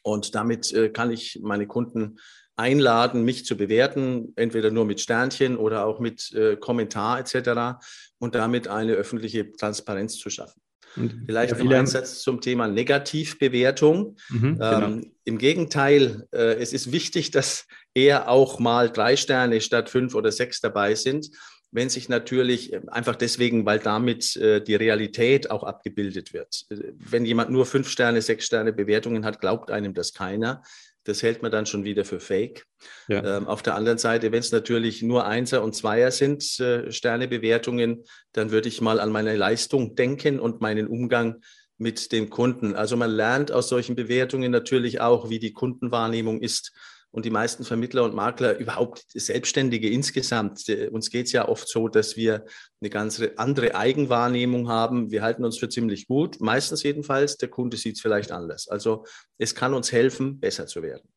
Und 0.04 0.36
damit 0.36 0.72
äh, 0.72 0.88
kann 0.88 1.12
ich 1.12 1.38
meine 1.44 1.68
Kunden 1.68 2.20
einladen, 2.56 3.26
mich 3.26 3.46
zu 3.46 3.58
bewerten, 3.58 4.32
entweder 4.38 4.72
nur 4.72 4.86
mit 4.86 5.02
Sternchen 5.02 5.58
oder 5.58 5.86
auch 5.86 6.00
mit 6.00 6.32
äh, 6.34 6.56
Kommentar 6.56 7.20
etc. 7.20 7.84
und 8.20 8.36
damit 8.36 8.70
eine 8.70 8.94
öffentliche 8.94 9.52
Transparenz 9.52 10.18
zu 10.18 10.30
schaffen. 10.30 10.62
Und 10.96 11.24
Vielleicht 11.26 11.58
noch 11.62 11.72
ein 11.72 11.88
Satz 11.88 12.22
zum 12.22 12.40
Thema 12.40 12.68
Negativbewertung. 12.70 14.16
Mhm, 14.30 14.60
genau. 14.60 14.82
ähm, 14.82 15.12
Im 15.26 15.38
Gegenteil, 15.38 16.28
äh, 16.32 16.56
es 16.56 16.72
ist 16.72 16.92
wichtig, 16.94 17.32
dass 17.32 17.68
eher 17.98 18.30
auch 18.30 18.60
mal 18.60 18.90
drei 18.90 19.16
Sterne 19.16 19.62
statt 19.62 19.90
fünf 19.90 20.16
oder 20.16 20.32
sechs 20.32 20.62
dabei 20.62 20.96
sind 20.96 21.30
wenn 21.72 21.90
sich 21.90 22.10
natürlich 22.10 22.74
äh, 22.74 22.82
einfach 22.88 23.16
deswegen, 23.16 23.66
weil 23.66 23.80
damit 23.80 24.36
äh, 24.38 24.62
die 24.62 24.76
Realität 24.76 25.52
auch 25.52 25.64
abgebildet 25.64 26.34
wird. 26.34 26.66
Äh, 26.70 26.94
wenn 26.98 27.26
jemand 27.26 27.50
nur 27.50 27.66
fünf 27.66 27.90
Sterne, 27.90 28.22
sechs 28.22 28.46
Sterne 28.46 28.74
Bewertungen 28.74 29.26
hat, 29.26 29.42
glaubt 29.42 29.72
einem 29.72 29.94
das 29.94 30.14
keiner. 30.14 30.64
Das 31.04 31.24
hält 31.24 31.42
man 31.42 31.52
dann 31.52 31.66
schon 31.66 31.86
wieder 31.86 32.04
für 32.04 32.20
fake. 32.20 32.66
Ja. 33.08 33.38
Ähm, 33.38 33.48
auf 33.48 33.64
der 33.64 33.76
anderen 33.76 33.98
Seite, 33.98 34.32
wenn 34.32 34.40
es 34.40 34.52
natürlich 34.52 35.02
nur 35.02 35.26
Einser 35.26 35.64
und 35.64 35.74
Zweier 35.74 36.12
sind, 36.12 36.60
äh, 36.60 36.92
Sternebewertungen, 36.92 38.04
dann 38.34 38.52
würde 38.52 38.68
ich 38.68 38.82
mal 38.82 39.00
an 39.00 39.12
meine 39.12 39.36
Leistung 39.36 39.96
denken 39.96 40.40
und 40.40 40.60
meinen 40.62 40.88
Umgang 40.88 41.42
mit 41.78 42.12
dem 42.12 42.30
Kunden. 42.30 42.76
Also 42.76 42.98
man 42.98 43.12
lernt 43.12 43.52
aus 43.52 43.70
solchen 43.70 43.96
Bewertungen 43.96 44.52
natürlich 44.52 45.00
auch, 45.00 45.30
wie 45.30 45.40
die 45.40 45.54
Kundenwahrnehmung 45.54 46.42
ist 46.42 46.74
und 47.18 47.26
die 47.26 47.32
meisten 47.32 47.64
Vermittler 47.64 48.04
und 48.04 48.14
Makler, 48.14 48.60
überhaupt 48.60 49.04
Selbstständige 49.08 49.90
insgesamt, 49.90 50.70
äh, 50.70 50.88
uns 50.90 51.10
geht 51.10 51.26
es 51.26 51.32
ja 51.32 51.48
oft 51.48 51.68
so, 51.68 51.88
dass 51.88 52.16
wir 52.16 52.46
eine 52.80 52.92
ganz 52.92 53.20
andere 53.38 53.76
Eigenwahrnehmung 53.76 54.70
haben. 54.70 55.10
Wir 55.10 55.24
halten 55.24 55.44
uns 55.44 55.58
für 55.58 55.68
ziemlich 55.68 56.06
gut, 56.06 56.40
meistens 56.42 56.84
jedenfalls. 56.84 57.38
Der 57.38 57.50
Kunde 57.50 57.76
sieht 57.76 57.96
es 57.96 58.02
vielleicht 58.02 58.32
anders. 58.32 58.68
Also 58.68 59.04
es 59.40 59.56
kann 59.56 59.74
uns 59.74 59.92
helfen, 59.92 60.40
besser 60.40 60.68
zu 60.68 60.84
werden. 60.84 61.10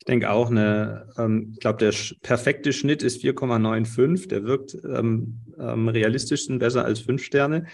Ich 0.00 0.04
denke 0.04 0.28
auch, 0.30 0.50
eine, 0.50 1.08
ähm, 1.16 1.52
ich 1.54 1.60
glaube, 1.60 1.78
der 1.78 1.94
perfekte 2.20 2.74
Schnitt 2.74 3.02
ist 3.02 3.22
4,95. 3.22 4.28
Der 4.28 4.44
wirkt 4.44 4.76
ähm, 4.84 5.40
am 5.56 5.88
realistischsten 5.88 6.58
besser 6.58 6.84
als 6.84 7.00
fünf 7.00 7.24
Sterne. 7.24 7.68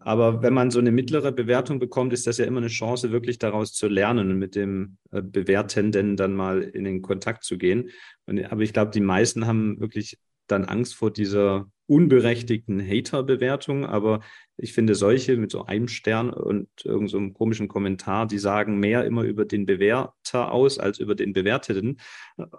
Aber 0.00 0.42
wenn 0.42 0.54
man 0.54 0.70
so 0.70 0.78
eine 0.78 0.92
mittlere 0.92 1.32
Bewertung 1.32 1.78
bekommt, 1.78 2.12
ist 2.12 2.26
das 2.26 2.38
ja 2.38 2.44
immer 2.44 2.58
eine 2.58 2.68
Chance, 2.68 3.10
wirklich 3.10 3.38
daraus 3.38 3.72
zu 3.72 3.88
lernen 3.88 4.30
und 4.30 4.38
mit 4.38 4.54
dem 4.54 4.96
äh, 5.10 5.22
Bewertenden 5.22 6.16
dann 6.16 6.34
mal 6.34 6.62
in 6.62 6.84
den 6.84 7.02
Kontakt 7.02 7.44
zu 7.44 7.58
gehen. 7.58 7.90
Und, 8.26 8.44
aber 8.44 8.62
ich 8.62 8.72
glaube, 8.72 8.92
die 8.92 9.00
meisten 9.00 9.46
haben 9.46 9.80
wirklich 9.80 10.18
dann 10.46 10.64
Angst 10.64 10.94
vor 10.94 11.10
dieser 11.10 11.70
unberechtigten 11.86 12.80
Hater-Bewertung, 12.80 13.84
aber 13.84 14.20
ich 14.56 14.72
finde 14.72 14.94
solche 14.94 15.36
mit 15.36 15.50
so 15.50 15.64
einem 15.64 15.88
Stern 15.88 16.30
und 16.30 16.68
irgendeinem 16.84 17.28
so 17.28 17.32
komischen 17.32 17.68
Kommentar, 17.68 18.26
die 18.26 18.38
sagen 18.38 18.78
mehr 18.78 19.04
immer 19.04 19.22
über 19.22 19.44
den 19.44 19.66
Bewerter 19.66 20.52
aus 20.52 20.78
als 20.78 21.00
über 21.00 21.14
den 21.14 21.32
Bewerteten. 21.32 21.98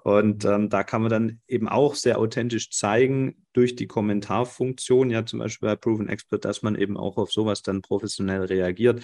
Und 0.03 0.43
ähm, 0.45 0.69
da 0.69 0.83
kann 0.83 1.01
man 1.01 1.11
dann 1.11 1.41
eben 1.47 1.69
auch 1.69 1.95
sehr 1.95 2.19
authentisch 2.19 2.71
zeigen 2.71 3.45
durch 3.53 3.75
die 3.75 3.87
Kommentarfunktion, 3.87 5.09
ja 5.09 5.25
zum 5.25 5.39
Beispiel 5.39 5.69
bei 5.69 5.75
Proven 5.75 6.09
Expert, 6.09 6.43
dass 6.45 6.61
man 6.61 6.75
eben 6.75 6.97
auch 6.97 7.17
auf 7.17 7.31
sowas 7.31 7.61
dann 7.61 7.81
professionell 7.81 8.43
reagiert 8.43 9.03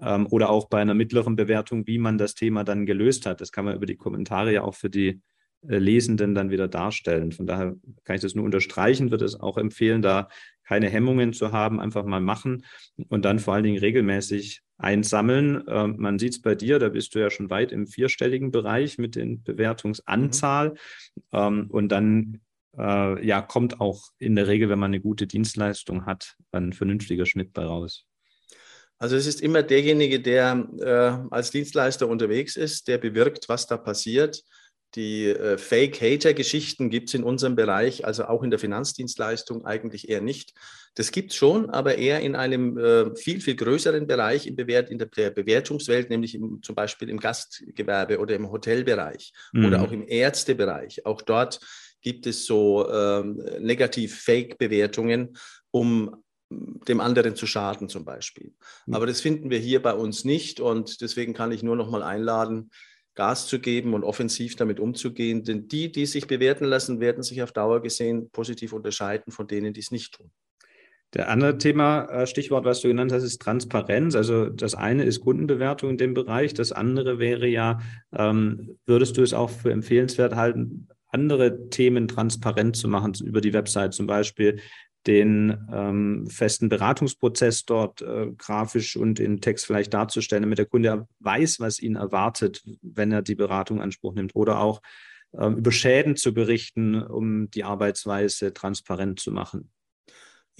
ähm, 0.00 0.26
oder 0.30 0.50
auch 0.50 0.68
bei 0.68 0.80
einer 0.80 0.94
mittleren 0.94 1.36
Bewertung, 1.36 1.86
wie 1.86 1.98
man 1.98 2.18
das 2.18 2.34
Thema 2.34 2.64
dann 2.64 2.86
gelöst 2.86 3.26
hat. 3.26 3.40
Das 3.40 3.52
kann 3.52 3.64
man 3.64 3.76
über 3.76 3.86
die 3.86 3.96
Kommentare 3.96 4.52
ja 4.52 4.62
auch 4.62 4.74
für 4.74 4.90
die 4.90 5.20
Lesenden 5.62 6.34
dann 6.34 6.50
wieder 6.50 6.68
darstellen. 6.68 7.32
Von 7.32 7.46
daher 7.46 7.74
kann 8.04 8.16
ich 8.16 8.22
das 8.22 8.34
nur 8.34 8.44
unterstreichen, 8.44 9.10
würde 9.10 9.24
es 9.24 9.38
auch 9.38 9.58
empfehlen, 9.58 10.02
da 10.02 10.28
keine 10.64 10.88
Hemmungen 10.88 11.32
zu 11.32 11.52
haben, 11.52 11.80
einfach 11.80 12.04
mal 12.04 12.20
machen 12.20 12.64
und 13.08 13.24
dann 13.24 13.38
vor 13.38 13.54
allen 13.54 13.64
Dingen 13.64 13.78
regelmäßig 13.78 14.62
einsammeln. 14.76 15.64
Ähm, 15.66 15.96
man 15.98 16.18
sieht 16.18 16.34
es 16.34 16.42
bei 16.42 16.54
dir, 16.54 16.78
da 16.78 16.88
bist 16.88 17.14
du 17.14 17.18
ja 17.18 17.30
schon 17.30 17.50
weit 17.50 17.72
im 17.72 17.86
vierstelligen 17.86 18.52
Bereich 18.52 18.98
mit 18.98 19.16
den 19.16 19.42
Bewertungsanzahl. 19.42 20.74
Mhm. 21.32 21.66
und 21.70 21.88
dann 21.88 22.40
äh, 22.78 23.26
ja, 23.26 23.42
kommt 23.42 23.80
auch 23.80 24.08
in 24.18 24.36
der 24.36 24.46
Regel, 24.46 24.68
wenn 24.68 24.78
man 24.78 24.90
eine 24.90 25.00
gute 25.00 25.26
Dienstleistung 25.26 26.06
hat, 26.06 26.36
ein 26.52 26.72
vernünftiger 26.72 27.26
Schnitt 27.26 27.52
bei 27.52 27.64
raus. 27.64 28.04
Also 28.98 29.16
es 29.16 29.26
ist 29.26 29.40
immer 29.40 29.62
derjenige, 29.62 30.20
der 30.20 30.68
äh, 30.80 31.34
als 31.34 31.50
Dienstleister 31.50 32.08
unterwegs 32.08 32.56
ist, 32.56 32.88
der 32.88 32.98
bewirkt, 32.98 33.48
was 33.48 33.66
da 33.66 33.76
passiert. 33.76 34.42
Die 34.94 35.26
äh, 35.26 35.58
Fake-Hater-Geschichten 35.58 36.88
gibt 36.88 37.08
es 37.08 37.14
in 37.14 37.22
unserem 37.22 37.56
Bereich, 37.56 38.06
also 38.06 38.24
auch 38.24 38.42
in 38.42 38.50
der 38.50 38.58
Finanzdienstleistung 38.58 39.66
eigentlich 39.66 40.08
eher 40.08 40.22
nicht. 40.22 40.54
Das 40.94 41.12
gibt 41.12 41.30
es 41.30 41.36
schon, 41.36 41.70
aber 41.70 41.98
eher 41.98 42.20
in 42.20 42.34
einem 42.34 42.78
äh, 42.78 43.14
viel, 43.14 43.40
viel 43.40 43.54
größeren 43.54 44.06
Bereich 44.06 44.46
in, 44.46 44.56
Bewert, 44.56 44.90
in 44.90 44.98
der, 44.98 45.08
der, 45.08 45.30
Bewertungswelt, 45.30 46.08
nämlich 46.08 46.34
im, 46.34 46.62
zum 46.62 46.74
Beispiel 46.74 47.10
im 47.10 47.20
Gastgewerbe 47.20 48.18
oder 48.18 48.34
im 48.34 48.50
Hotelbereich 48.50 49.32
mhm. 49.52 49.66
oder 49.66 49.82
auch 49.82 49.92
im 49.92 50.08
Ärztebereich. 50.08 51.04
Auch 51.04 51.20
dort 51.20 51.60
gibt 52.00 52.26
es 52.26 52.46
so 52.46 52.90
ähm, 52.90 53.42
Negativ-Fake-Bewertungen, 53.60 55.36
um 55.70 56.16
dem 56.50 57.00
anderen 57.00 57.36
zu 57.36 57.46
schaden 57.46 57.90
zum 57.90 58.04
Beispiel. 58.06 58.54
Mhm. 58.86 58.94
Aber 58.94 59.06
das 59.06 59.20
finden 59.20 59.50
wir 59.50 59.58
hier 59.58 59.82
bei 59.82 59.92
uns 59.92 60.24
nicht 60.24 60.60
und 60.60 61.02
deswegen 61.02 61.34
kann 61.34 61.52
ich 61.52 61.62
nur 61.62 61.76
noch 61.76 61.90
mal 61.90 62.02
einladen, 62.02 62.70
Gas 63.18 63.48
zu 63.48 63.58
geben 63.58 63.94
und 63.94 64.04
offensiv 64.04 64.54
damit 64.54 64.78
umzugehen. 64.78 65.42
Denn 65.42 65.66
die, 65.66 65.90
die 65.90 66.06
sich 66.06 66.28
bewerten 66.28 66.64
lassen, 66.64 67.00
werden 67.00 67.24
sich 67.24 67.42
auf 67.42 67.50
Dauer 67.50 67.82
gesehen 67.82 68.30
positiv 68.30 68.72
unterscheiden 68.72 69.32
von 69.32 69.48
denen, 69.48 69.72
die 69.72 69.80
es 69.80 69.90
nicht 69.90 70.14
tun. 70.14 70.30
Der 71.14 71.28
andere 71.28 71.58
Thema, 71.58 72.04
äh, 72.04 72.26
Stichwort, 72.28 72.64
was 72.64 72.80
du 72.80 72.86
genannt 72.86 73.10
hast, 73.10 73.24
ist 73.24 73.42
Transparenz. 73.42 74.14
Also 74.14 74.48
das 74.50 74.76
eine 74.76 75.02
ist 75.02 75.20
Kundenbewertung 75.20 75.90
in 75.90 75.96
dem 75.96 76.14
Bereich. 76.14 76.54
Das 76.54 76.70
andere 76.70 77.18
wäre 77.18 77.48
ja, 77.48 77.80
ähm, 78.16 78.78
würdest 78.86 79.16
du 79.16 79.22
es 79.22 79.34
auch 79.34 79.50
für 79.50 79.72
empfehlenswert 79.72 80.36
halten, 80.36 80.86
andere 81.08 81.70
Themen 81.70 82.06
transparent 82.06 82.76
zu 82.76 82.86
machen 82.86 83.14
über 83.24 83.40
die 83.40 83.52
Website, 83.52 83.94
zum 83.94 84.06
Beispiel 84.06 84.60
den 85.08 85.66
ähm, 85.72 86.26
festen 86.28 86.68
Beratungsprozess 86.68 87.64
dort 87.64 88.02
äh, 88.02 88.30
grafisch 88.36 88.94
und 88.94 89.18
in 89.18 89.40
Text 89.40 89.64
vielleicht 89.64 89.94
darzustellen, 89.94 90.42
damit 90.42 90.58
der 90.58 90.66
Kunde 90.66 91.08
weiß, 91.20 91.60
was 91.60 91.80
ihn 91.80 91.96
erwartet, 91.96 92.62
wenn 92.82 93.10
er 93.10 93.22
die 93.22 93.34
Beratung 93.34 93.78
in 93.78 93.84
Anspruch 93.84 94.12
nimmt 94.12 94.36
oder 94.36 94.60
auch 94.60 94.82
ähm, 95.32 95.56
über 95.56 95.72
Schäden 95.72 96.14
zu 96.14 96.34
berichten, 96.34 97.02
um 97.02 97.50
die 97.50 97.64
Arbeitsweise 97.64 98.52
transparent 98.52 99.18
zu 99.18 99.32
machen. 99.32 99.70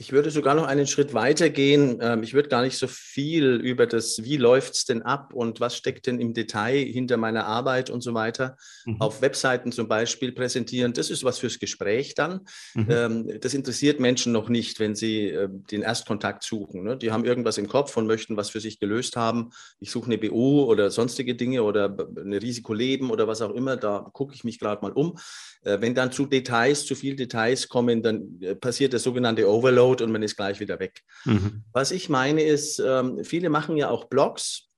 Ich 0.01 0.13
würde 0.13 0.31
sogar 0.31 0.55
noch 0.55 0.69
einen 0.69 0.87
Schritt 0.87 1.13
weiter 1.13 1.51
gehen. 1.51 1.99
Ähm, 2.01 2.23
ich 2.23 2.33
würde 2.33 2.49
gar 2.49 2.63
nicht 2.63 2.79
so 2.79 2.87
viel 2.87 3.57
über 3.57 3.85
das, 3.85 4.23
wie 4.23 4.37
läuft 4.37 4.75
es 4.75 4.85
denn 4.85 5.03
ab 5.03 5.35
und 5.35 5.59
was 5.59 5.77
steckt 5.77 6.07
denn 6.07 6.21
im 6.21 6.35
Detail 6.35 6.85
hinter 6.85 7.17
meiner 7.17 7.47
Arbeit 7.47 7.91
und 7.91 8.01
so 8.01 8.15
weiter 8.15 8.57
mhm. 8.87 9.01
auf 9.01 9.23
Webseiten 9.23 9.73
zum 9.73 9.89
Beispiel 9.89 10.31
präsentieren. 10.31 10.93
Das 10.93 11.11
ist 11.11 11.25
was 11.25 11.41
fürs 11.41 11.59
Gespräch 11.59 12.15
dann. 12.15 12.43
Mhm. 12.75 12.87
Ähm, 12.89 13.41
das 13.41 13.55
interessiert 13.55 13.99
Menschen 13.99 14.33
noch 14.33 14.49
nicht, 14.49 14.79
wenn 14.79 14.95
sie 14.95 15.31
äh, 15.31 15.49
den 15.51 15.83
Erstkontakt 15.83 16.45
suchen. 16.45 16.85
Ne? 16.85 16.97
Die 16.97 17.11
haben 17.11 17.25
irgendwas 17.25 17.59
im 17.59 17.67
Kopf 17.67 17.97
und 17.97 18.07
möchten 18.07 18.37
was 18.37 18.51
für 18.51 18.61
sich 18.61 18.79
gelöst 18.79 19.17
haben. 19.17 19.51
Ich 19.81 19.91
suche 19.91 20.07
eine 20.07 20.19
BU 20.19 20.63
oder 20.63 20.93
sonstige 20.93 21.35
Dinge 21.35 21.65
oder 21.65 21.93
eine 22.17 22.41
Risikoleben 22.41 23.11
oder 23.11 23.27
was 23.27 23.43
auch 23.43 23.53
immer. 23.53 23.77
Da 23.77 24.09
gucke 24.13 24.33
ich 24.37 24.45
mich 24.45 24.61
gerade 24.61 24.81
mal 24.81 24.93
um. 24.93 25.19
Äh, 25.63 25.81
wenn 25.81 25.97
dann 25.97 26.13
zu 26.13 26.27
Details, 26.27 26.87
zu 26.87 26.95
viel 26.95 27.17
Details 27.17 27.69
kommen, 27.69 28.01
dann 28.01 28.41
äh, 28.41 28.55
passiert 28.55 28.93
der 28.93 29.01
sogenannte 29.01 29.49
Overload 29.49 29.88
und 29.89 30.13
man 30.13 30.23
ist 30.23 30.37
gleich 30.37 30.61
wieder 30.61 30.79
weg. 30.79 31.03
Mhm. 31.25 31.65
Was 31.73 31.91
ich 31.91 32.09
meine 32.09 32.43
ist, 32.43 32.79
ähm, 32.79 33.25
viele 33.25 33.51
machen 33.51 33.77
ja 33.77 33.91
auch 33.91 34.05
Blogs. 34.05 34.69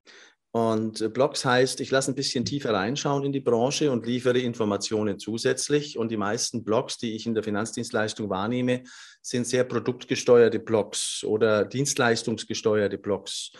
Und 0.53 1.15
Blogs 1.15 1.45
heißt, 1.45 1.81
ich 1.81 1.93
lasse 1.93 2.11
ein 2.11 2.17
bisschen 2.17 2.45
tiefer 2.45 2.75
reinschauen 2.75 3.25
in 3.25 3.31
die 3.31 3.41
Branche 3.41 3.93
und 3.93 4.05
liefere 4.05 4.41
Informationen 4.41 5.19
zusätzlich. 5.21 5.97
Und 5.97 6.11
die 6.11 6.17
meisten 6.17 6.65
Blogs, 6.65 6.99
die 6.99 7.15
ich 7.15 7.27
in 7.27 7.35
der 7.35 7.45
Finanzdienstleistung 7.45 8.29
wahrnehme, 8.31 8.83
sind 9.23 9.47
sehr 9.47 9.63
produktgesteuerte 9.63 10.59
Blogs 10.59 11.23
oder 11.23 11.65
dienstleistungsgesteuerte 11.65 12.99
Blogs. 12.99 13.53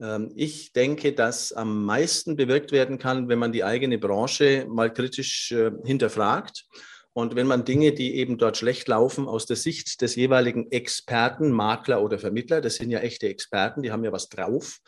Ähm, 0.00 0.32
ich 0.34 0.72
denke, 0.72 1.14
dass 1.14 1.52
am 1.52 1.84
meisten 1.86 2.36
bewirkt 2.36 2.72
werden 2.72 2.98
kann, 2.98 3.28
wenn 3.28 3.38
man 3.38 3.52
die 3.52 3.64
eigene 3.64 3.98
Branche 3.98 4.66
mal 4.68 4.92
kritisch 4.92 5.52
äh, 5.52 5.70
hinterfragt. 5.84 6.66
Und 7.14 7.36
wenn 7.36 7.46
man 7.46 7.64
Dinge, 7.64 7.92
die 7.92 8.16
eben 8.16 8.38
dort 8.38 8.56
schlecht 8.56 8.88
laufen, 8.88 9.28
aus 9.28 9.46
der 9.46 9.54
Sicht 9.54 10.02
des 10.02 10.16
jeweiligen 10.16 10.70
Experten, 10.72 11.52
Makler 11.52 12.02
oder 12.02 12.18
Vermittler, 12.18 12.60
das 12.60 12.74
sind 12.74 12.90
ja 12.90 12.98
echte 12.98 13.28
Experten, 13.28 13.82
die 13.82 13.92
haben 13.92 14.02
ja 14.02 14.10
was 14.10 14.28
drauf, 14.28 14.80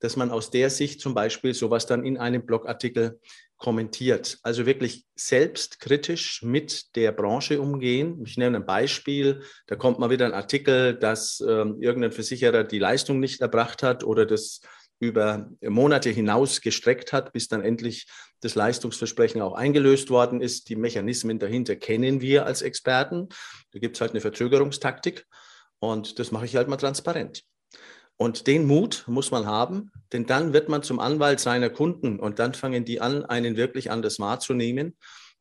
dass 0.00 0.16
man 0.16 0.32
aus 0.32 0.50
der 0.50 0.70
Sicht 0.70 1.00
zum 1.00 1.14
Beispiel 1.14 1.54
sowas 1.54 1.86
dann 1.86 2.04
in 2.04 2.18
einem 2.18 2.44
Blogartikel 2.44 3.20
kommentiert. 3.58 4.38
Also 4.42 4.66
wirklich 4.66 5.04
selbstkritisch 5.14 6.42
mit 6.42 6.96
der 6.96 7.12
Branche 7.12 7.60
umgehen. 7.60 8.22
Ich 8.24 8.36
nenne 8.36 8.58
ein 8.58 8.66
Beispiel. 8.66 9.42
Da 9.66 9.76
kommt 9.76 10.00
mal 10.00 10.10
wieder 10.10 10.26
ein 10.26 10.32
Artikel, 10.32 10.94
dass 10.94 11.40
ähm, 11.40 11.80
irgendein 11.80 12.12
Versicherer 12.12 12.64
die 12.64 12.78
Leistung 12.78 13.20
nicht 13.20 13.40
erbracht 13.40 13.82
hat 13.82 14.04
oder 14.04 14.26
das 14.26 14.60
über 15.00 15.50
Monate 15.62 16.10
hinaus 16.10 16.60
gestreckt 16.60 17.12
hat, 17.12 17.32
bis 17.32 17.48
dann 17.48 17.62
endlich 17.62 18.06
das 18.40 18.54
Leistungsversprechen 18.54 19.40
auch 19.40 19.54
eingelöst 19.54 20.10
worden 20.10 20.40
ist. 20.40 20.68
Die 20.68 20.76
Mechanismen 20.76 21.38
dahinter 21.38 21.76
kennen 21.76 22.20
wir 22.20 22.46
als 22.46 22.62
Experten. 22.62 23.28
Da 23.72 23.78
gibt 23.78 23.96
es 23.96 24.00
halt 24.00 24.12
eine 24.12 24.20
Verzögerungstaktik 24.20 25.26
und 25.78 26.18
das 26.18 26.32
mache 26.32 26.46
ich 26.46 26.56
halt 26.56 26.68
mal 26.68 26.76
transparent. 26.76 27.44
Und 28.16 28.48
den 28.48 28.66
Mut 28.66 29.04
muss 29.06 29.30
man 29.30 29.46
haben, 29.46 29.92
denn 30.12 30.26
dann 30.26 30.52
wird 30.52 30.68
man 30.68 30.82
zum 30.82 30.98
Anwalt 30.98 31.38
seiner 31.38 31.70
Kunden 31.70 32.18
und 32.18 32.40
dann 32.40 32.52
fangen 32.52 32.84
die 32.84 33.00
an, 33.00 33.24
einen 33.24 33.56
wirklich 33.56 33.92
anders 33.92 34.18
wahrzunehmen 34.18 34.96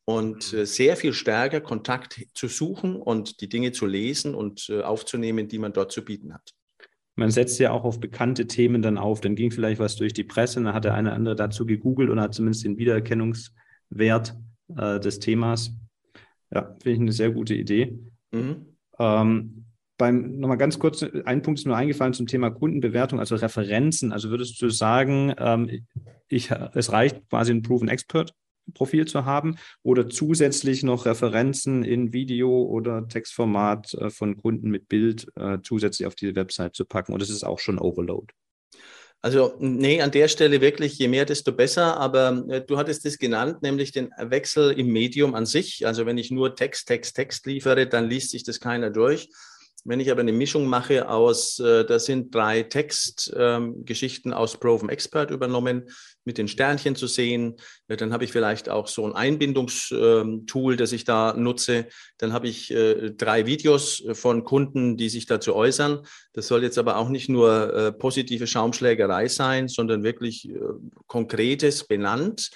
und 0.06 0.54
äh, 0.54 0.66
sehr 0.66 0.96
viel 0.96 1.14
stärker 1.14 1.60
Kontakt 1.60 2.22
zu 2.36 2.48
suchen 2.48 2.96
und 2.96 3.42
die 3.42 3.50
Dinge 3.50 3.72
zu 3.72 3.88
lesen 3.88 4.36
und 4.36 4.70
äh, 4.70 4.84
aufzunehmen, 4.84 5.48
die 5.48 5.58
man 5.58 5.74
dort 5.74 5.92
zu 5.92 6.06
bieten 6.06 6.36
hat. 6.36 6.54
Man 7.18 7.32
setzt 7.32 7.60
ja 7.60 7.72
auch 7.72 7.84
auf 7.84 8.00
bekannte 8.00 8.48
Themen 8.48 8.82
dann 8.82 8.98
auf. 8.98 9.22
Dann 9.22 9.36
ging 9.36 9.52
vielleicht 9.52 9.80
was 9.80 9.96
durch 9.96 10.14
die 10.14 10.24
Presse, 10.24 10.62
dann 10.62 10.74
hat 10.74 10.86
der 10.86 10.94
eine 10.94 11.10
oder 11.10 11.16
andere 11.16 11.36
dazu 11.36 11.66
gegoogelt 11.66 12.10
und 12.10 12.22
hat 12.22 12.34
zumindest 12.34 12.64
den 12.64 12.78
Wiedererkennungswert 12.78 14.38
äh, 14.78 15.00
des 15.00 15.20
Themas. 15.20 15.72
Ja, 16.54 16.76
finde 16.82 16.92
ich 16.92 17.00
eine 17.00 17.12
sehr 17.12 17.32
gute 17.32 17.56
Idee. 17.56 17.98
Mhm. 18.32 18.68
Ähm, 19.00 19.66
beim, 19.98 20.38
nochmal 20.38 20.58
ganz 20.58 20.78
kurz, 20.78 21.04
ein 21.04 21.42
Punkt 21.42 21.60
ist 21.60 21.66
nur 21.66 21.76
eingefallen 21.76 22.14
zum 22.14 22.28
Thema 22.28 22.52
Kundenbewertung, 22.52 23.20
also 23.20 23.36
Referenzen. 23.36 24.12
Also 24.12 24.30
würdest 24.30 24.62
du 24.62 24.70
sagen, 24.70 25.34
ähm, 25.40 25.86
ich, 26.28 26.52
es 26.52 26.92
reicht 26.92 27.28
quasi 27.30 27.52
ein 27.52 27.64
Proven 27.64 27.88
Expert 27.88 28.34
Profil 28.74 29.06
zu 29.06 29.26
haben 29.26 29.58
oder 29.84 30.10
zusätzlich 30.10 30.84
noch 30.84 31.06
Referenzen 31.06 31.84
in 31.84 32.14
Video 32.14 32.64
oder 32.64 33.08
Textformat 33.08 33.94
äh, 33.94 34.10
von 34.10 34.38
Kunden 34.38 34.70
mit 34.70 34.88
Bild 34.88 35.28
äh, 35.36 35.60
zusätzlich 35.64 36.08
auf 36.08 36.16
die 36.16 36.36
Website 36.36 36.76
zu 36.76 36.86
packen. 36.86 37.14
Und 37.14 37.22
das 37.22 37.30
ist 37.30 37.44
auch 37.44 37.60
schon 37.60 37.80
Overload. 37.80 38.34
Also, 39.22 39.56
nee, 39.60 40.00
an 40.02 40.12
der 40.12 40.28
Stelle 40.28 40.62
wirklich, 40.62 40.98
je 41.00 41.08
mehr, 41.08 41.26
desto 41.26 41.52
besser. 41.52 41.98
Aber 41.98 42.46
äh, 42.50 42.64
du 42.64 42.78
hattest 42.78 43.06
es 43.06 43.18
genannt, 43.18 43.62
nämlich 43.64 43.92
den 43.92 44.12
Wechsel 44.18 44.72
im 44.72 44.88
Medium 44.88 45.34
an 45.34 45.46
sich. 45.46 45.88
Also, 45.88 46.06
wenn 46.06 46.18
ich 46.18 46.30
nur 46.30 46.56
Text, 46.56 46.88
Text, 46.88 47.16
Text 47.16 47.46
liefere, 47.46 47.88
dann 47.88 48.10
liest 48.10 48.32
sich 48.32 48.44
das 48.44 48.60
keiner 48.60 48.92
durch. 48.92 49.30
Wenn 49.86 50.00
ich 50.00 50.12
aber 50.12 50.22
eine 50.22 50.34
Mischung 50.34 50.68
mache 50.68 51.10
aus, 51.10 51.60
äh, 51.60 51.86
das 51.86 52.06
sind 52.06 52.36
drei 52.36 52.64
Textgeschichten 52.64 54.32
ähm, 54.32 54.38
aus 54.38 54.60
Proven 54.60 54.90
Expert 54.90 55.32
übernommen, 55.32 55.90
mit 56.28 56.38
den 56.38 56.50
Sternchen 56.50 56.96
zu 56.96 57.08
sehen, 57.08 57.56
äh, 57.88 57.98
dann 57.98 58.14
habe 58.14 58.26
ich 58.26 58.32
vielleicht 58.32 58.70
auch 58.70 58.88
so 58.88 59.06
ein 59.06 59.14
Einbindungstool, 59.14 60.76
das 60.76 60.92
ich 60.92 61.06
da 61.06 61.34
nutze. 61.34 61.88
Dann 62.20 62.34
habe 62.34 62.48
ich 62.48 62.70
äh, 62.70 63.12
drei 63.12 63.48
Videos 63.48 64.04
von 64.12 64.44
Kunden, 64.44 64.98
die 64.98 65.10
sich 65.10 65.26
dazu 65.26 65.56
äußern. 65.56 66.06
Das 66.34 66.48
soll 66.48 66.64
jetzt 66.64 66.78
aber 66.78 66.98
auch 66.98 67.10
nicht 67.10 67.30
nur 67.30 67.96
positive 67.98 68.46
Schaumschlägerei 68.46 69.28
sein, 69.28 69.68
sondern 69.70 70.04
wirklich 70.04 70.52
konkretes 71.08 71.88
benannt. 71.88 72.52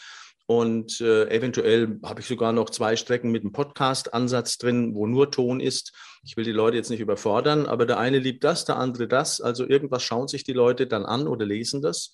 Und 0.51 0.99
äh, 0.99 1.29
eventuell 1.29 1.97
habe 2.03 2.19
ich 2.19 2.27
sogar 2.27 2.51
noch 2.51 2.69
zwei 2.69 2.97
Strecken 2.97 3.31
mit 3.31 3.43
einem 3.43 3.53
Podcast-Ansatz 3.53 4.57
drin, 4.57 4.93
wo 4.93 5.07
nur 5.07 5.31
Ton 5.31 5.61
ist. 5.61 5.93
Ich 6.23 6.35
will 6.35 6.43
die 6.43 6.51
Leute 6.51 6.75
jetzt 6.75 6.89
nicht 6.89 6.99
überfordern, 6.99 7.65
aber 7.65 7.85
der 7.85 7.99
eine 7.99 8.19
liebt 8.19 8.43
das, 8.43 8.65
der 8.65 8.75
andere 8.75 9.07
das. 9.07 9.39
Also 9.39 9.65
irgendwas 9.65 10.03
schauen 10.03 10.27
sich 10.27 10.43
die 10.43 10.51
Leute 10.51 10.87
dann 10.87 11.05
an 11.05 11.27
oder 11.27 11.45
lesen 11.45 11.81
das. 11.81 12.13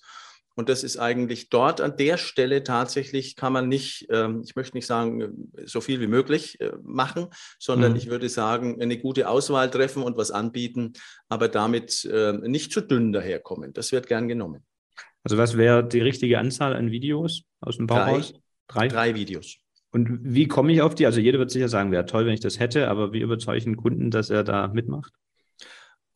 Und 0.58 0.68
das 0.68 0.82
ist 0.82 0.96
eigentlich 0.96 1.50
dort 1.50 1.80
an 1.80 1.96
der 1.96 2.16
Stelle 2.16 2.64
tatsächlich 2.64 3.36
kann 3.36 3.52
man 3.52 3.68
nicht, 3.68 4.08
ähm, 4.10 4.42
ich 4.44 4.56
möchte 4.56 4.76
nicht 4.76 4.86
sagen, 4.86 5.52
so 5.64 5.80
viel 5.80 6.00
wie 6.00 6.08
möglich 6.08 6.60
äh, 6.60 6.72
machen, 6.82 7.28
sondern 7.60 7.92
mhm. 7.92 7.98
ich 7.98 8.10
würde 8.10 8.28
sagen, 8.28 8.82
eine 8.82 8.98
gute 8.98 9.28
Auswahl 9.28 9.70
treffen 9.70 10.02
und 10.02 10.16
was 10.16 10.32
anbieten, 10.32 10.94
aber 11.28 11.46
damit 11.46 12.04
äh, 12.06 12.32
nicht 12.32 12.72
zu 12.72 12.80
dünn 12.80 13.12
daherkommen. 13.12 13.72
Das 13.72 13.92
wird 13.92 14.08
gern 14.08 14.26
genommen. 14.26 14.66
Also 15.22 15.38
was 15.38 15.56
wäre 15.56 15.86
die 15.86 16.00
richtige 16.00 16.40
Anzahl 16.40 16.74
an 16.74 16.90
Videos 16.90 17.44
aus 17.60 17.76
dem 17.76 17.86
Bauhaus? 17.86 18.34
Drei. 18.66 18.88
Drei 18.88 19.14
Videos. 19.14 19.58
Und 19.92 20.18
wie 20.24 20.48
komme 20.48 20.72
ich 20.72 20.82
auf 20.82 20.96
die? 20.96 21.06
Also 21.06 21.20
jeder 21.20 21.38
wird 21.38 21.52
sicher 21.52 21.68
sagen, 21.68 21.92
wäre 21.92 22.04
toll, 22.04 22.26
wenn 22.26 22.34
ich 22.34 22.40
das 22.40 22.58
hätte, 22.58 22.88
aber 22.88 23.12
wie 23.12 23.20
überzeuge 23.20 23.58
ich 23.58 23.66
einen 23.66 23.76
Kunden, 23.76 24.10
dass 24.10 24.28
er 24.28 24.42
da 24.42 24.66
mitmacht? 24.66 25.12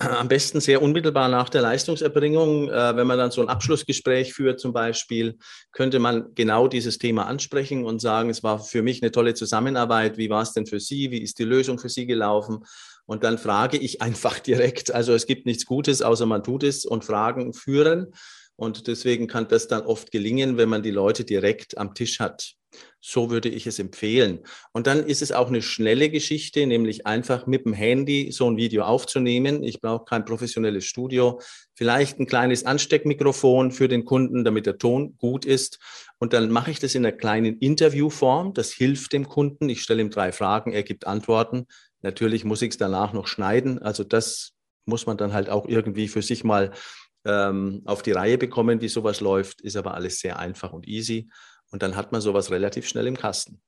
Am 0.02 0.28
besten 0.28 0.60
sehr 0.60 0.82
unmittelbar 0.82 1.28
nach 1.28 1.48
der 1.48 1.62
Leistungserbringung. 1.62 2.68
Äh, 2.68 2.96
wenn 2.96 3.06
man 3.06 3.18
dann 3.18 3.30
so 3.30 3.40
ein 3.40 3.48
Abschlussgespräch 3.48 4.34
führt 4.34 4.60
zum 4.60 4.72
Beispiel, 4.72 5.38
könnte 5.70 5.98
man 5.98 6.34
genau 6.34 6.68
dieses 6.68 6.98
Thema 6.98 7.26
ansprechen 7.26 7.84
und 7.84 8.00
sagen, 8.00 8.30
es 8.30 8.42
war 8.42 8.58
für 8.58 8.82
mich 8.82 9.02
eine 9.02 9.12
tolle 9.12 9.34
Zusammenarbeit. 9.34 10.16
Wie 10.18 10.30
war 10.30 10.42
es 10.42 10.52
denn 10.52 10.66
für 10.66 10.80
Sie? 10.80 11.10
Wie 11.10 11.22
ist 11.22 11.38
die 11.38 11.44
Lösung 11.44 11.78
für 11.78 11.88
Sie 11.88 12.06
gelaufen? 12.06 12.64
Und 13.06 13.24
dann 13.24 13.38
frage 13.38 13.76
ich 13.78 14.02
einfach 14.02 14.38
direkt. 14.38 14.92
Also 14.92 15.12
es 15.14 15.26
gibt 15.26 15.46
nichts 15.46 15.66
Gutes, 15.66 16.02
außer 16.02 16.26
man 16.26 16.42
tut 16.42 16.62
es 16.62 16.84
und 16.84 17.04
Fragen 17.04 17.52
führen. 17.52 18.12
Und 18.56 18.86
deswegen 18.86 19.26
kann 19.26 19.48
das 19.48 19.68
dann 19.68 19.82
oft 19.82 20.10
gelingen, 20.10 20.56
wenn 20.56 20.68
man 20.68 20.82
die 20.82 20.90
Leute 20.90 21.24
direkt 21.24 21.78
am 21.78 21.94
Tisch 21.94 22.20
hat. 22.20 22.54
So 23.00 23.30
würde 23.30 23.48
ich 23.48 23.66
es 23.66 23.78
empfehlen. 23.78 24.40
Und 24.72 24.86
dann 24.86 25.06
ist 25.06 25.22
es 25.22 25.32
auch 25.32 25.48
eine 25.48 25.62
schnelle 25.62 26.08
Geschichte, 26.10 26.66
nämlich 26.66 27.06
einfach 27.06 27.46
mit 27.46 27.64
dem 27.64 27.72
Handy 27.72 28.30
so 28.32 28.48
ein 28.50 28.56
Video 28.56 28.84
aufzunehmen. 28.84 29.62
Ich 29.62 29.80
brauche 29.80 30.04
kein 30.04 30.24
professionelles 30.24 30.84
Studio, 30.84 31.40
vielleicht 31.74 32.18
ein 32.18 32.26
kleines 32.26 32.64
Ansteckmikrofon 32.64 33.72
für 33.72 33.88
den 33.88 34.04
Kunden, 34.04 34.44
damit 34.44 34.66
der 34.66 34.78
Ton 34.78 35.16
gut 35.16 35.44
ist. 35.44 35.78
Und 36.18 36.32
dann 36.32 36.50
mache 36.50 36.70
ich 36.70 36.78
das 36.78 36.94
in 36.94 37.04
einer 37.04 37.16
kleinen 37.16 37.58
Interviewform. 37.58 38.54
Das 38.54 38.72
hilft 38.72 39.12
dem 39.12 39.28
Kunden. 39.28 39.68
Ich 39.68 39.82
stelle 39.82 40.02
ihm 40.02 40.10
drei 40.10 40.32
Fragen, 40.32 40.72
er 40.72 40.82
gibt 40.82 41.06
Antworten. 41.06 41.66
Natürlich 42.02 42.44
muss 42.44 42.62
ich 42.62 42.70
es 42.70 42.78
danach 42.78 43.12
noch 43.12 43.26
schneiden. 43.26 43.80
Also 43.80 44.04
das 44.04 44.52
muss 44.84 45.06
man 45.06 45.16
dann 45.16 45.32
halt 45.32 45.48
auch 45.48 45.66
irgendwie 45.66 46.08
für 46.08 46.22
sich 46.22 46.44
mal 46.44 46.72
ähm, 47.24 47.82
auf 47.84 48.02
die 48.02 48.12
Reihe 48.12 48.38
bekommen, 48.38 48.80
wie 48.80 48.88
sowas 48.88 49.20
läuft, 49.20 49.60
ist 49.60 49.76
aber 49.76 49.94
alles 49.94 50.18
sehr 50.20 50.38
einfach 50.38 50.72
und 50.72 50.88
easy. 50.88 51.28
Und 51.72 51.82
dann 51.82 51.96
hat 51.96 52.12
man 52.12 52.20
sowas 52.20 52.50
relativ 52.50 52.86
schnell 52.86 53.06
im 53.06 53.16
Kasten. 53.16 53.60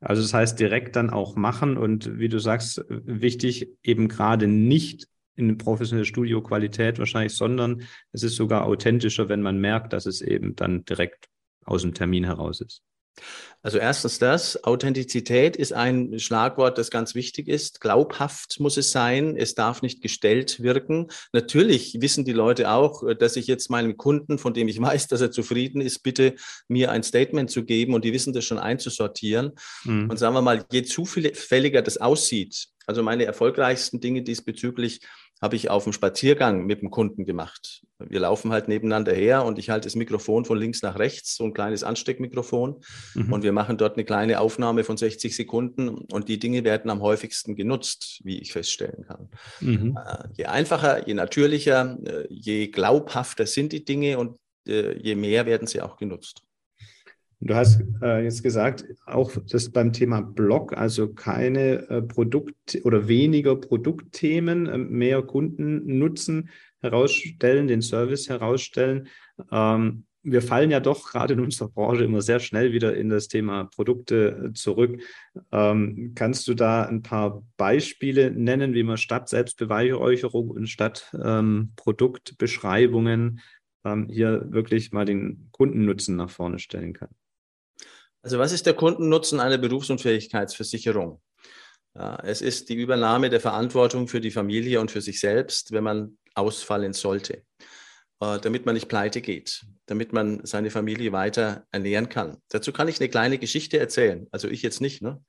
Also 0.00 0.22
das 0.22 0.34
heißt, 0.34 0.60
direkt 0.60 0.96
dann 0.96 1.10
auch 1.10 1.36
machen 1.36 1.76
und 1.76 2.18
wie 2.18 2.28
du 2.28 2.38
sagst, 2.38 2.84
wichtig 2.88 3.70
eben 3.82 4.08
gerade 4.08 4.46
nicht 4.46 5.08
in 5.36 5.56
professionelle 5.58 6.04
Studioqualität 6.04 6.98
wahrscheinlich, 6.98 7.34
sondern 7.34 7.82
es 8.12 8.22
ist 8.22 8.36
sogar 8.36 8.66
authentischer, 8.66 9.28
wenn 9.28 9.42
man 9.42 9.58
merkt, 9.58 9.92
dass 9.92 10.06
es 10.06 10.20
eben 10.20 10.54
dann 10.54 10.84
direkt 10.84 11.28
aus 11.64 11.82
dem 11.82 11.94
Termin 11.94 12.24
heraus 12.24 12.60
ist. 12.60 12.82
Also 13.64 13.78
erstens 13.78 14.18
das, 14.18 14.62
Authentizität 14.62 15.56
ist 15.56 15.72
ein 15.72 16.18
Schlagwort, 16.18 16.76
das 16.76 16.90
ganz 16.90 17.14
wichtig 17.14 17.48
ist. 17.48 17.80
Glaubhaft 17.80 18.60
muss 18.60 18.76
es 18.76 18.92
sein, 18.92 19.38
es 19.38 19.54
darf 19.54 19.80
nicht 19.80 20.02
gestellt 20.02 20.62
wirken. 20.62 21.06
Natürlich 21.32 21.96
wissen 22.02 22.26
die 22.26 22.34
Leute 22.34 22.70
auch, 22.70 23.02
dass 23.14 23.36
ich 23.36 23.46
jetzt 23.46 23.70
meinem 23.70 23.96
Kunden, 23.96 24.36
von 24.36 24.52
dem 24.52 24.68
ich 24.68 24.78
weiß, 24.82 25.08
dass 25.08 25.22
er 25.22 25.30
zufrieden 25.30 25.80
ist, 25.80 26.00
bitte 26.00 26.34
mir 26.68 26.90
ein 26.90 27.02
Statement 27.02 27.50
zu 27.50 27.64
geben 27.64 27.94
und 27.94 28.04
die 28.04 28.12
wissen 28.12 28.34
das 28.34 28.44
schon 28.44 28.58
einzusortieren. 28.58 29.52
Mhm. 29.84 30.10
Und 30.10 30.18
sagen 30.18 30.34
wir 30.34 30.42
mal, 30.42 30.66
je 30.70 30.82
zufälliger 30.82 31.80
das 31.80 31.96
aussieht, 31.96 32.68
also 32.86 33.02
meine 33.02 33.24
erfolgreichsten 33.24 33.98
Dinge 33.98 34.20
diesbezüglich 34.20 35.00
habe 35.42 35.56
ich 35.56 35.70
auf 35.70 35.84
dem 35.84 35.92
Spaziergang 35.92 36.64
mit 36.64 36.80
dem 36.80 36.90
Kunden 36.90 37.24
gemacht. 37.24 37.82
Wir 37.98 38.20
laufen 38.20 38.50
halt 38.52 38.68
nebeneinander 38.68 39.12
her 39.12 39.44
und 39.44 39.58
ich 39.58 39.70
halte 39.70 39.86
das 39.86 39.94
Mikrofon 39.94 40.44
von 40.44 40.58
links 40.58 40.82
nach 40.82 40.98
rechts, 40.98 41.36
so 41.36 41.44
ein 41.44 41.52
kleines 41.52 41.84
Ansteckmikrofon. 41.84 42.82
Mhm. 43.14 43.32
Und 43.32 43.42
wir 43.42 43.52
machen 43.52 43.76
dort 43.76 43.94
eine 43.94 44.04
kleine 44.04 44.40
Aufnahme 44.40 44.84
von 44.84 44.96
60 44.96 45.34
Sekunden 45.34 45.88
und 45.88 46.28
die 46.28 46.38
Dinge 46.38 46.64
werden 46.64 46.90
am 46.90 47.02
häufigsten 47.02 47.56
genutzt, 47.56 48.20
wie 48.24 48.38
ich 48.38 48.52
feststellen 48.52 49.04
kann. 49.06 49.28
Mhm. 49.60 49.98
Äh, 50.04 50.28
je 50.36 50.46
einfacher, 50.46 51.06
je 51.06 51.14
natürlicher, 51.14 51.98
äh, 52.04 52.26
je 52.30 52.68
glaubhafter 52.68 53.46
sind 53.46 53.72
die 53.72 53.84
Dinge 53.84 54.18
und 54.18 54.38
äh, 54.66 54.96
je 54.98 55.14
mehr 55.14 55.46
werden 55.46 55.66
sie 55.66 55.80
auch 55.80 55.96
genutzt. 55.96 56.42
Du 57.44 57.54
hast 57.54 57.82
äh, 58.00 58.24
jetzt 58.24 58.42
gesagt, 58.42 58.86
auch 59.04 59.30
das 59.50 59.68
beim 59.68 59.92
Thema 59.92 60.22
Blog, 60.22 60.74
also 60.74 61.12
keine 61.12 61.86
äh, 61.90 62.00
Produkt- 62.00 62.80
oder 62.84 63.06
weniger 63.06 63.54
Produktthemen, 63.54 64.66
äh, 64.66 64.78
mehr 64.78 65.20
Kundennutzen 65.20 66.48
herausstellen, 66.80 67.66
den 67.66 67.82
Service 67.82 68.30
herausstellen. 68.30 69.08
Ähm, 69.52 70.06
wir 70.22 70.40
fallen 70.40 70.70
ja 70.70 70.80
doch 70.80 71.06
gerade 71.10 71.34
in 71.34 71.40
unserer 71.40 71.68
Branche 71.68 72.04
immer 72.04 72.22
sehr 72.22 72.40
schnell 72.40 72.72
wieder 72.72 72.96
in 72.96 73.10
das 73.10 73.28
Thema 73.28 73.64
Produkte 73.64 74.46
äh, 74.46 74.52
zurück. 74.54 75.02
Ähm, 75.52 76.12
kannst 76.14 76.48
du 76.48 76.54
da 76.54 76.84
ein 76.84 77.02
paar 77.02 77.42
Beispiele 77.58 78.30
nennen, 78.30 78.72
wie 78.72 78.84
man 78.84 78.96
statt 78.96 79.28
Selbstbeweihräucherung 79.28 80.48
und 80.48 80.66
statt 80.66 81.14
ähm, 81.22 81.72
Produktbeschreibungen 81.76 83.40
ähm, 83.84 84.08
hier 84.08 84.46
wirklich 84.48 84.92
mal 84.92 85.04
den 85.04 85.48
Kundennutzen 85.52 86.16
nach 86.16 86.30
vorne 86.30 86.58
stellen 86.58 86.94
kann? 86.94 87.10
Also 88.24 88.38
was 88.38 88.52
ist 88.52 88.64
der 88.64 88.72
Kundennutzen 88.72 89.38
einer 89.38 89.58
Berufsunfähigkeitsversicherung? 89.58 91.20
Es 92.22 92.40
ist 92.40 92.70
die 92.70 92.74
Übernahme 92.74 93.28
der 93.28 93.40
Verantwortung 93.40 94.08
für 94.08 94.22
die 94.22 94.30
Familie 94.30 94.80
und 94.80 94.90
für 94.90 95.02
sich 95.02 95.20
selbst, 95.20 95.72
wenn 95.72 95.84
man 95.84 96.16
ausfallen 96.34 96.94
sollte, 96.94 97.42
äh, 98.20 98.38
damit 98.40 98.64
man 98.64 98.74
nicht 98.74 98.88
pleite 98.88 99.20
geht, 99.20 99.66
damit 99.86 100.14
man 100.14 100.40
seine 100.44 100.70
Familie 100.70 101.12
weiter 101.12 101.66
ernähren 101.70 102.08
kann. 102.08 102.38
Dazu 102.48 102.72
kann 102.72 102.88
ich 102.88 102.98
eine 102.98 103.10
kleine 103.10 103.38
Geschichte 103.38 103.78
erzählen. 103.78 104.26
Also 104.32 104.48
ich 104.48 104.62
jetzt 104.62 104.80
nicht, 104.80 105.02
ne? 105.02 105.22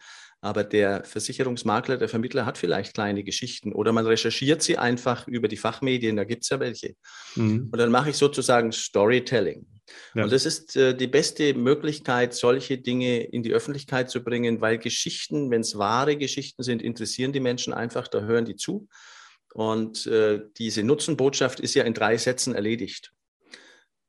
Aber 0.45 0.63
der 0.63 1.03
Versicherungsmakler, 1.03 1.97
der 1.97 2.07
Vermittler 2.07 2.45
hat 2.45 2.59
vielleicht 2.59 2.93
kleine 2.93 3.23
Geschichten 3.23 3.73
oder 3.73 3.91
man 3.91 4.05
recherchiert 4.05 4.61
sie 4.61 4.77
einfach 4.77 5.27
über 5.27 5.47
die 5.47 5.57
Fachmedien, 5.57 6.15
da 6.15 6.23
gibt 6.23 6.43
es 6.43 6.49
ja 6.49 6.59
welche. 6.59 6.95
Mhm. 7.35 7.69
Und 7.71 7.77
dann 7.79 7.89
mache 7.89 8.11
ich 8.11 8.15
sozusagen 8.15 8.71
Storytelling. 8.71 9.65
Ja. 10.13 10.23
Und 10.23 10.31
das 10.31 10.45
ist 10.45 10.75
äh, 10.75 10.95
die 10.95 11.07
beste 11.07 11.55
Möglichkeit, 11.55 12.35
solche 12.35 12.77
Dinge 12.77 13.23
in 13.23 13.41
die 13.41 13.53
Öffentlichkeit 13.53 14.11
zu 14.11 14.23
bringen, 14.23 14.61
weil 14.61 14.77
Geschichten, 14.77 15.49
wenn 15.49 15.61
es 15.61 15.79
wahre 15.79 16.15
Geschichten 16.15 16.61
sind, 16.61 16.83
interessieren 16.83 17.33
die 17.33 17.39
Menschen 17.39 17.73
einfach, 17.73 18.07
da 18.07 18.21
hören 18.21 18.45
die 18.45 18.55
zu. 18.55 18.87
Und 19.51 20.05
äh, 20.05 20.41
diese 20.59 20.83
Nutzenbotschaft 20.83 21.59
ist 21.59 21.73
ja 21.73 21.83
in 21.85 21.95
drei 21.95 22.17
Sätzen 22.17 22.53
erledigt. 22.53 23.13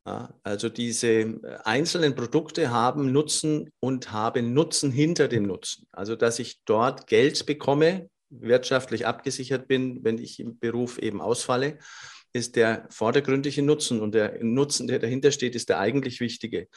Ja, 0.07 0.33
also 0.45 0.69
diese 0.69 1.09
äh, 1.09 1.39
einzelnen 1.65 2.15
Produkte 2.15 2.71
haben 2.71 3.11
Nutzen 3.11 3.71
und 3.81 4.13
haben 4.13 4.55
Nutzen 4.55 4.93
hinter 4.93 5.27
dem 5.27 5.43
Nutzen. 5.45 5.89
Also 5.91 6.15
dass 6.15 6.39
ich 6.39 6.61
dort 6.65 7.09
Geld 7.09 7.45
bekomme, 7.45 8.09
wirtschaftlich 8.31 9.07
abgesichert 9.07 9.67
bin, 9.67 10.05
wenn 10.05 10.19
ich 10.19 10.39
im 10.41 10.59
Beruf 10.59 10.99
eben 10.99 11.21
ausfalle 11.21 11.79
ist 12.37 12.55
der 12.55 12.87
vordergründige 12.91 13.63
Nutzen 13.63 14.01
und 14.01 14.15
der 14.15 14.45
Nutzen, 14.45 14.87
der 14.87 14.99
dahinter 14.99 15.33
steht, 15.33 15.55
ist 15.55 15.69
der 15.69 15.79
eigentlich 15.81 16.21
wichtige. 16.21 16.69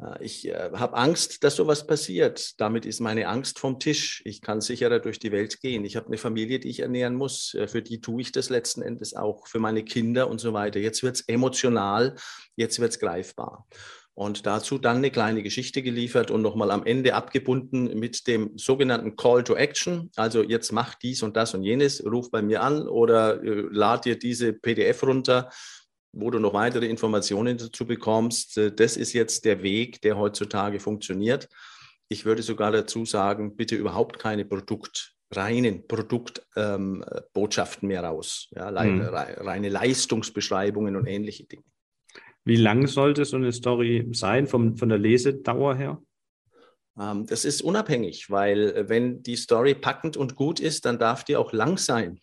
Äh, 0.00 0.24
ich 0.24 0.48
äh, 0.48 0.70
habe 0.74 0.96
Angst, 0.96 1.44
dass 1.44 1.56
sowas 1.56 1.86
passiert. 1.86 2.60
Damit 2.60 2.86
ist 2.86 3.00
meine 3.00 3.28
Angst 3.28 3.58
vom 3.58 3.78
Tisch. 3.78 4.22
Ich 4.24 4.40
kann 4.40 4.60
sicherer 4.60 5.00
durch 5.00 5.18
die 5.18 5.32
Welt 5.32 5.60
gehen. 5.60 5.84
Ich 5.84 5.96
habe 5.96 6.06
eine 6.06 6.18
Familie, 6.18 6.58
die 6.58 6.68
ich 6.68 6.80
ernähren 6.80 7.14
muss. 7.14 7.54
Äh, 7.54 7.68
für 7.68 7.82
die 7.82 8.00
tue 8.00 8.22
ich 8.22 8.32
das 8.32 8.50
letzten 8.50 8.82
Endes 8.82 9.14
auch, 9.14 9.46
für 9.46 9.58
meine 9.58 9.84
Kinder 9.84 10.28
und 10.28 10.40
so 10.40 10.52
weiter. 10.52 10.80
Jetzt 10.80 11.02
wird 11.02 11.16
es 11.16 11.28
emotional, 11.28 12.16
jetzt 12.56 12.80
wird 12.80 12.92
es 12.92 12.98
greifbar. 12.98 13.66
Und 14.14 14.46
dazu 14.46 14.78
dann 14.78 14.96
eine 14.96 15.12
kleine 15.12 15.44
Geschichte 15.44 15.80
geliefert 15.80 16.32
und 16.32 16.42
nochmal 16.42 16.72
am 16.72 16.84
Ende 16.84 17.14
abgebunden 17.14 17.96
mit 17.96 18.26
dem 18.26 18.58
sogenannten 18.58 19.14
Call 19.14 19.44
to 19.44 19.54
Action. 19.54 20.10
Also 20.16 20.42
jetzt 20.42 20.72
mach 20.72 20.96
dies 20.96 21.22
und 21.22 21.36
das 21.36 21.54
und 21.54 21.62
jenes, 21.62 22.04
ruf 22.04 22.28
bei 22.28 22.42
mir 22.42 22.62
an 22.62 22.88
oder 22.88 23.40
äh, 23.40 23.66
lad 23.70 24.06
dir 24.06 24.18
diese 24.18 24.52
PDF 24.52 25.04
runter 25.04 25.50
wo 26.12 26.30
du 26.30 26.38
noch 26.38 26.54
weitere 26.54 26.86
Informationen 26.86 27.58
dazu 27.58 27.86
bekommst. 27.86 28.56
Äh, 28.58 28.72
das 28.72 28.96
ist 28.96 29.12
jetzt 29.12 29.44
der 29.44 29.62
Weg, 29.62 30.00
der 30.02 30.16
heutzutage 30.16 30.80
funktioniert. 30.80 31.48
Ich 32.08 32.24
würde 32.24 32.42
sogar 32.42 32.72
dazu 32.72 33.04
sagen, 33.04 33.56
bitte 33.56 33.76
überhaupt 33.76 34.18
keine 34.18 34.44
Produkt, 34.44 35.14
reinen 35.30 35.86
Produktbotschaften 35.86 37.82
ähm, 37.82 37.88
mehr 37.88 38.02
raus. 38.02 38.48
Ja, 38.52 38.70
mhm. 38.70 39.02
reine 39.02 39.68
Leistungsbeschreibungen 39.68 40.96
und 40.96 41.06
ähnliche 41.06 41.44
Dinge. 41.44 41.64
Wie 42.44 42.56
lang 42.56 42.86
sollte 42.86 43.26
so 43.26 43.36
eine 43.36 43.52
Story 43.52 44.08
sein 44.12 44.46
vom, 44.46 44.78
von 44.78 44.88
der 44.88 44.96
Lesedauer 44.96 45.76
her? 45.76 46.00
Ähm, 46.98 47.26
das 47.26 47.44
ist 47.44 47.60
unabhängig, 47.60 48.30
weil 48.30 48.70
äh, 48.70 48.88
wenn 48.88 49.22
die 49.22 49.36
Story 49.36 49.74
packend 49.74 50.16
und 50.16 50.34
gut 50.34 50.60
ist, 50.60 50.86
dann 50.86 50.98
darf 50.98 51.24
die 51.24 51.36
auch 51.36 51.52
lang 51.52 51.76
sein 51.76 52.22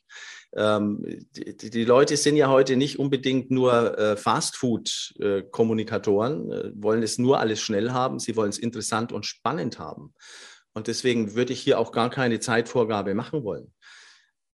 ähm, 0.55 1.27
die, 1.35 1.69
die, 1.69 1.83
Leute 1.83 2.15
sind 2.15 2.37
ja 2.37 2.47
heute 2.49 2.77
nicht 2.77 2.97
unbedingt 2.97 3.51
nur 3.51 3.99
äh, 3.99 4.15
Fastfood-Kommunikatoren, 4.15 6.51
äh, 6.51 6.71
wollen 6.75 7.03
es 7.03 7.17
nur 7.17 7.39
alles 7.39 7.59
schnell 7.61 7.91
haben, 7.91 8.19
sie 8.19 8.37
wollen 8.37 8.49
es 8.49 8.57
interessant 8.57 9.11
und 9.11 9.25
spannend 9.25 9.79
haben. 9.79 10.13
Und 10.73 10.87
deswegen 10.87 11.35
würde 11.35 11.53
ich 11.53 11.61
hier 11.61 11.79
auch 11.79 11.91
gar 11.91 12.09
keine 12.09 12.39
Zeitvorgabe 12.39 13.13
machen 13.15 13.43
wollen. 13.43 13.73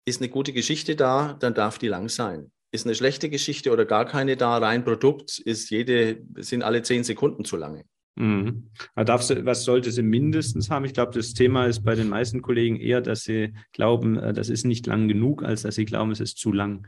Ist 0.05 0.21
eine 0.21 0.29
gute 0.29 0.53
Geschichte 0.53 0.95
da, 0.95 1.33
dann 1.33 1.53
darf 1.53 1.77
die 1.79 1.87
lang 1.87 2.09
sein. 2.09 2.51
Ist 2.71 2.85
eine 2.85 2.95
schlechte 2.95 3.29
Geschichte 3.29 3.71
oder 3.71 3.85
gar 3.85 4.05
keine 4.05 4.37
da, 4.37 4.57
rein 4.57 4.83
Produkt, 4.83 5.39
ist 5.39 5.69
jede, 5.69 6.21
sind 6.35 6.63
alle 6.63 6.83
zehn 6.83 7.03
Sekunden 7.03 7.43
zu 7.43 7.57
lange. 7.57 7.83
Mhm. 8.17 8.71
Darfst 8.95 9.29
du, 9.29 9.45
was 9.45 9.63
sollte 9.63 9.91
sie 9.91 10.01
mindestens 10.01 10.71
haben? 10.71 10.85
Ich 10.85 10.93
glaube, 10.93 11.11
das 11.13 11.35
Thema 11.35 11.67
ist 11.67 11.83
bei 11.83 11.93
den 11.93 12.09
meisten 12.09 12.41
Kollegen 12.41 12.79
eher, 12.79 12.99
dass 12.99 13.23
sie 13.23 13.53
glauben, 13.73 14.17
äh, 14.17 14.33
das 14.33 14.49
ist 14.49 14.65
nicht 14.65 14.87
lang 14.87 15.07
genug, 15.07 15.43
als 15.43 15.61
dass 15.61 15.75
sie 15.75 15.85
glauben, 15.85 16.11
es 16.11 16.19
ist 16.19 16.37
zu 16.37 16.51
lang. 16.51 16.87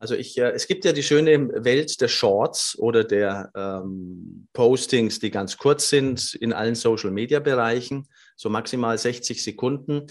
Also 0.00 0.16
ich, 0.16 0.36
äh, 0.36 0.50
es 0.50 0.66
gibt 0.66 0.84
ja 0.84 0.92
die 0.92 1.04
schöne 1.04 1.64
Welt 1.64 2.00
der 2.00 2.08
Shorts 2.08 2.76
oder 2.76 3.04
der 3.04 3.52
ähm, 3.54 4.48
Postings, 4.52 5.20
die 5.20 5.30
ganz 5.30 5.56
kurz 5.58 5.88
sind 5.88 6.34
in 6.34 6.52
allen 6.52 6.74
Social-Media-Bereichen, 6.74 8.08
so 8.34 8.50
maximal 8.50 8.98
60 8.98 9.44
Sekunden. 9.44 10.08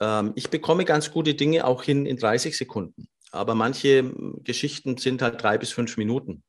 Ähm, 0.00 0.32
ich 0.36 0.50
bekomme 0.50 0.84
ganz 0.84 1.10
gute 1.10 1.34
Dinge 1.34 1.66
auch 1.66 1.82
hin 1.82 2.06
in 2.06 2.16
30 2.16 2.56
Sekunden, 2.56 3.08
aber 3.32 3.56
manche 3.56 4.08
Geschichten 4.44 4.98
sind 4.98 5.20
halt 5.20 5.42
drei 5.42 5.58
bis 5.58 5.72
fünf 5.72 5.96
Minuten. 5.96 6.44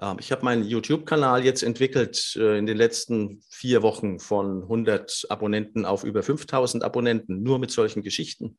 Ähm, 0.00 0.16
ich 0.20 0.32
habe 0.32 0.44
meinen 0.44 0.64
YouTube-Kanal 0.64 1.44
jetzt 1.44 1.62
entwickelt 1.62 2.36
äh, 2.36 2.58
in 2.58 2.66
den 2.66 2.76
letzten 2.76 3.42
vier 3.50 3.82
Wochen 3.82 4.18
von 4.18 4.62
100 4.62 5.26
Abonnenten 5.28 5.84
auf 5.84 6.04
über 6.04 6.22
5000 6.22 6.84
Abonnenten, 6.84 7.42
nur 7.42 7.58
mit 7.58 7.70
solchen 7.70 8.02
Geschichten. 8.02 8.58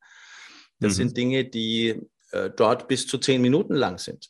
Das 0.80 0.94
mhm. 0.94 0.96
sind 0.96 1.16
Dinge, 1.16 1.44
die 1.44 2.00
äh, 2.32 2.50
dort 2.54 2.88
bis 2.88 3.06
zu 3.06 3.18
zehn 3.18 3.40
Minuten 3.40 3.74
lang 3.74 3.98
sind. 3.98 4.28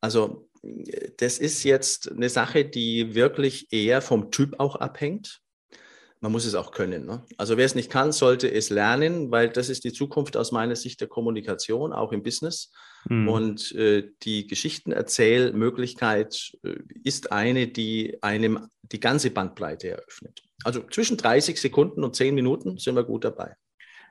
Also 0.00 0.48
das 1.18 1.38
ist 1.38 1.62
jetzt 1.62 2.10
eine 2.10 2.30
Sache, 2.30 2.64
die 2.64 3.14
wirklich 3.14 3.70
eher 3.70 4.00
vom 4.00 4.30
Typ 4.30 4.58
auch 4.58 4.76
abhängt 4.76 5.42
man 6.24 6.32
muss 6.32 6.46
es 6.46 6.54
auch 6.54 6.70
können. 6.70 7.04
Ne? 7.04 7.22
Also 7.36 7.58
wer 7.58 7.66
es 7.66 7.74
nicht 7.74 7.90
kann, 7.90 8.10
sollte 8.10 8.50
es 8.50 8.70
lernen, 8.70 9.30
weil 9.30 9.50
das 9.50 9.68
ist 9.68 9.84
die 9.84 9.92
Zukunft 9.92 10.38
aus 10.38 10.52
meiner 10.52 10.74
Sicht 10.74 11.02
der 11.02 11.08
Kommunikation, 11.08 11.92
auch 11.92 12.12
im 12.12 12.22
Business. 12.22 12.72
Mhm. 13.08 13.28
Und 13.28 13.72
äh, 13.72 14.10
die 14.22 14.46
Geschichtenerzählmöglichkeit 14.46 16.52
äh, 16.62 16.74
ist 17.02 17.32
eine, 17.32 17.68
die 17.68 18.18
einem 18.22 18.68
die 18.82 19.00
ganze 19.00 19.30
Bandbreite 19.30 19.88
eröffnet. 19.90 20.42
Also 20.64 20.82
zwischen 20.82 21.16
30 21.16 21.60
Sekunden 21.60 22.04
und 22.04 22.16
10 22.16 22.34
Minuten 22.34 22.78
sind 22.78 22.96
wir 22.96 23.04
gut 23.04 23.24
dabei. 23.24 23.54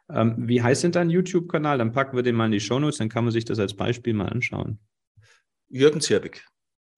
Ähm, 0.10 0.36
wie 0.38 0.62
heißt 0.62 0.84
denn 0.84 0.92
dein 0.92 1.10
YouTube-Kanal? 1.10 1.78
Dann 1.78 1.94
packen 1.94 2.16
wir 2.16 2.24
den 2.24 2.36
mal 2.36 2.48
in 2.48 2.52
die 2.52 2.60
Shownotes, 2.60 2.98
dann 2.98 3.10
kann 3.10 3.24
man 3.24 3.32
sich 3.32 3.46
das 3.46 3.60
als 3.60 3.74
Beispiel 3.74 4.14
mal 4.14 4.28
anschauen. 4.28 4.80
Jürgen 5.70 6.02
Zirbig. 6.02 6.46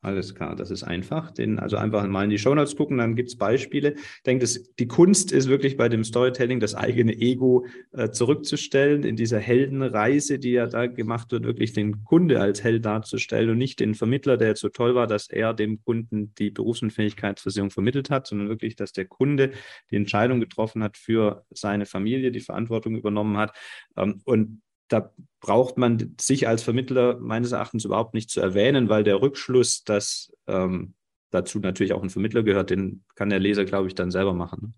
Alles 0.06 0.36
klar, 0.36 0.56
das 0.56 0.70
ist 0.70 0.84
einfach. 0.84 1.32
Den, 1.32 1.58
also 1.58 1.78
einfach 1.78 2.06
mal 2.06 2.26
in 2.26 2.30
die 2.30 2.38
Shownotes 2.38 2.76
gucken, 2.76 3.00
dann 3.00 3.16
gibt 3.16 3.30
es 3.30 3.40
Beispiele. 3.40 3.96
Ich 3.96 4.24
denke, 4.24 4.42
das, 4.42 4.72
die 4.76 4.88
Kunst 4.88 5.32
ist 5.32 5.50
wirklich 5.50 5.78
bei 5.78 5.90
dem 5.90 6.04
Storytelling, 6.04 6.60
das 6.60 6.76
eigene 6.76 7.14
Ego 7.14 7.66
äh, 7.92 8.12
zurückzustellen, 8.12 9.04
in 9.04 9.16
dieser 9.16 9.40
Heldenreise, 9.40 10.38
die 10.38 10.52
ja 10.52 10.68
da 10.68 10.86
gemacht 10.86 11.32
wird, 11.32 11.46
wirklich 11.46 11.74
den 11.74 12.04
Kunde 12.04 12.40
als 12.40 12.64
Held 12.64 12.86
darzustellen 12.86 13.50
und 13.50 13.58
nicht 13.58 13.80
den 13.80 13.96
Vermittler, 13.96 14.38
der 14.38 14.50
jetzt 14.50 14.62
so 14.62 14.70
toll 14.70 14.94
war, 14.94 15.08
dass 15.08 15.28
er 15.28 15.56
dem 15.56 15.84
Kunden 15.84 16.36
die 16.36 16.52
Berufsunfähigkeitsversicherung 16.52 17.72
vermittelt 17.72 18.12
hat, 18.12 18.28
sondern 18.28 18.48
wirklich, 18.48 18.76
dass 18.76 18.94
der 18.94 19.06
Kunde 19.06 19.54
die 19.90 19.96
Entscheidung 19.96 20.40
getroffen 20.40 20.84
hat 20.84 20.98
für 20.98 21.46
seine 21.50 21.88
Familie, 21.88 22.32
die 22.32 22.42
Verantwortung 22.42 22.96
übernommen 22.96 23.38
hat. 23.38 23.58
Ähm, 23.98 24.22
und 24.26 24.62
da 24.88 25.12
braucht 25.40 25.78
man 25.78 26.16
sich 26.20 26.48
als 26.48 26.64
Vermittler 26.64 27.18
meines 27.20 27.52
Erachtens 27.52 27.86
überhaupt 27.86 28.14
nicht 28.14 28.30
zu 28.30 28.42
erwähnen, 28.42 28.90
weil 28.90 29.04
der 29.04 29.22
Rückschluss, 29.22 29.84
dass 29.84 30.32
ähm, 30.48 30.94
dazu 31.32 31.60
natürlich 31.60 31.94
auch 31.94 32.04
ein 32.04 32.10
Vermittler 32.10 32.44
gehört, 32.44 32.70
den 32.70 33.04
kann 33.16 33.30
der 33.30 33.40
Leser, 33.40 33.66
glaube 33.66 33.88
ich, 33.88 33.96
dann 33.96 34.12
selber 34.12 34.34
machen. 34.34 34.62
Ne? 34.62 34.74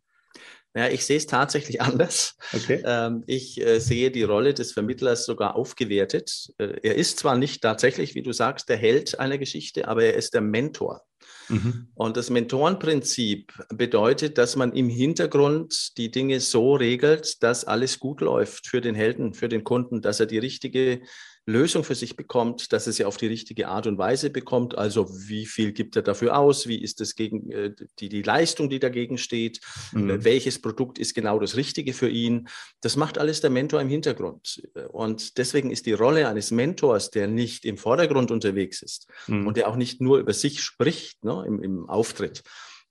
Ja, 0.76 0.90
ich 0.90 1.06
sehe 1.06 1.18
es 1.18 1.26
tatsächlich 1.26 1.82
anders. 1.82 2.38
Okay. 2.54 2.84
Ähm, 2.86 3.24
ich 3.26 3.60
äh, 3.60 3.80
sehe 3.80 4.12
die 4.12 4.24
Rolle 4.24 4.54
des 4.54 4.74
Vermittlers 4.74 5.26
sogar 5.26 5.56
aufgewertet. 5.56 6.54
Äh, 6.58 6.80
er 6.84 6.96
ist 6.96 7.20
zwar 7.20 7.36
nicht 7.36 7.62
tatsächlich, 7.62 8.16
wie 8.16 8.22
du 8.22 8.32
sagst, 8.32 8.70
der 8.70 8.78
Held 8.78 9.20
einer 9.20 9.38
Geschichte, 9.38 9.88
aber 9.88 10.04
er 10.04 10.14
ist 10.14 10.34
der 10.34 10.42
Mentor. 10.42 11.02
Mhm. 11.50 11.88
Und 11.96 12.18
das 12.18 12.30
Mentorenprinzip 12.30 13.54
bedeutet, 13.70 14.38
dass 14.38 14.56
man 14.56 14.74
im 14.74 14.90
Hintergrund 14.90 15.98
die 15.98 16.12
Dinge 16.12 16.40
so 16.40 16.76
regelt, 16.76 17.42
dass 17.44 17.66
alles 17.66 18.00
gut 18.00 18.22
läuft 18.22 18.68
für 18.68 18.82
den 18.82 18.96
Helden, 18.96 19.34
für 19.34 19.50
den 19.50 19.64
Kunden, 19.64 20.02
dass 20.02 20.20
er 20.20 20.26
die 20.26 20.40
richtige 20.40 21.02
Lösung 21.48 21.86
für 21.86 21.96
sich 21.96 22.18
bekommt, 22.18 22.74
dass 22.74 22.88
er 22.88 22.94
sie 22.94 23.06
auf 23.06 23.16
die 23.16 23.28
richtige 23.28 23.70
Art 23.70 23.88
und 23.88 23.98
Weise 23.98 24.30
bekommt. 24.30 24.78
Also 24.78 25.08
wie 25.10 25.46
viel 25.46 25.72
gibt 25.72 25.96
er 25.96 26.02
dafür 26.02 26.38
aus? 26.38 26.68
Wie 26.68 26.82
ist 26.82 27.00
das 27.00 27.16
gegen 27.16 27.50
äh, 27.52 27.72
die, 28.00 28.10
die 28.10 28.22
Leistung, 28.22 28.70
die 28.70 28.80
dagegen 28.80 29.18
steht? 29.18 29.62
Mhm. 29.94 30.26
Welches 30.26 30.62
Produkt 30.62 31.00
ist 31.00 31.16
genau 31.16 31.40
das 31.40 31.56
Richtige 31.56 31.94
für 31.94 32.10
ihn? 32.10 32.50
Das 32.82 32.98
macht 32.98 33.18
alles 33.18 33.40
der 33.40 33.50
Mentor 33.50 33.80
im 33.80 33.88
Hintergrund. 33.88 34.62
Und 34.90 35.38
deswegen 35.38 35.72
ist 35.72 35.86
die 35.86 35.94
Rolle 35.94 36.28
eines 36.28 36.52
Mentors, 36.52 37.12
der 37.12 37.30
nicht 37.30 37.64
im 37.64 37.78
Vordergrund 37.78 38.30
unterwegs 38.30 38.82
ist 38.82 39.08
mhm. 39.28 39.48
und 39.48 39.56
der 39.56 39.70
auch 39.70 39.78
nicht 39.78 40.02
nur 40.02 40.20
über 40.20 40.34
sich 40.34 40.62
spricht 40.62 41.24
ne, 41.24 41.46
im, 41.48 41.64
im 41.64 41.90
Auftritt, 41.90 42.44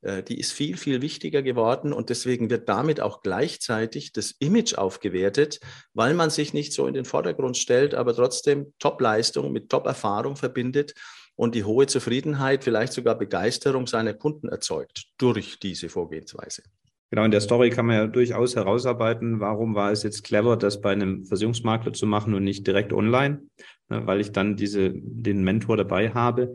die 0.02 0.38
ist 0.38 0.52
viel, 0.52 0.76
viel 0.76 1.02
wichtiger 1.02 1.42
geworden 1.42 1.92
und 1.92 2.10
deswegen 2.10 2.50
wird 2.50 2.68
damit 2.68 3.00
auch 3.00 3.22
gleichzeitig 3.22 4.12
das 4.12 4.32
Image 4.38 4.74
aufgewertet, 4.74 5.58
weil 5.94 6.14
man 6.14 6.30
sich 6.30 6.54
nicht 6.54 6.72
so 6.72 6.86
in 6.86 6.94
den 6.94 7.04
Vordergrund 7.04 7.56
stellt, 7.56 7.94
aber 7.94 8.14
trotzdem 8.14 8.72
Top-Leistung 8.78 9.52
mit 9.52 9.68
Top-Erfahrung 9.68 10.36
verbindet 10.36 10.94
und 11.34 11.54
die 11.54 11.64
hohe 11.64 11.86
Zufriedenheit, 11.86 12.64
vielleicht 12.64 12.92
sogar 12.92 13.16
Begeisterung 13.16 13.86
seiner 13.86 14.14
Kunden 14.14 14.48
erzeugt 14.48 15.06
durch 15.18 15.58
diese 15.58 15.88
Vorgehensweise. 15.88 16.62
Genau, 17.10 17.24
in 17.24 17.30
der 17.30 17.40
Story 17.40 17.70
kann 17.70 17.86
man 17.86 17.96
ja 17.96 18.06
durchaus 18.08 18.56
herausarbeiten, 18.56 19.38
warum 19.38 19.76
war 19.76 19.92
es 19.92 20.02
jetzt 20.02 20.24
clever, 20.24 20.56
das 20.56 20.80
bei 20.80 20.90
einem 20.90 21.24
Versicherungsmakler 21.24 21.92
zu 21.92 22.06
machen 22.06 22.34
und 22.34 22.42
nicht 22.42 22.66
direkt 22.66 22.92
online, 22.92 23.42
ne, 23.88 24.06
weil 24.06 24.20
ich 24.20 24.32
dann 24.32 24.56
diese, 24.56 24.92
den 24.92 25.44
Mentor 25.44 25.76
dabei 25.76 26.10
habe. 26.10 26.54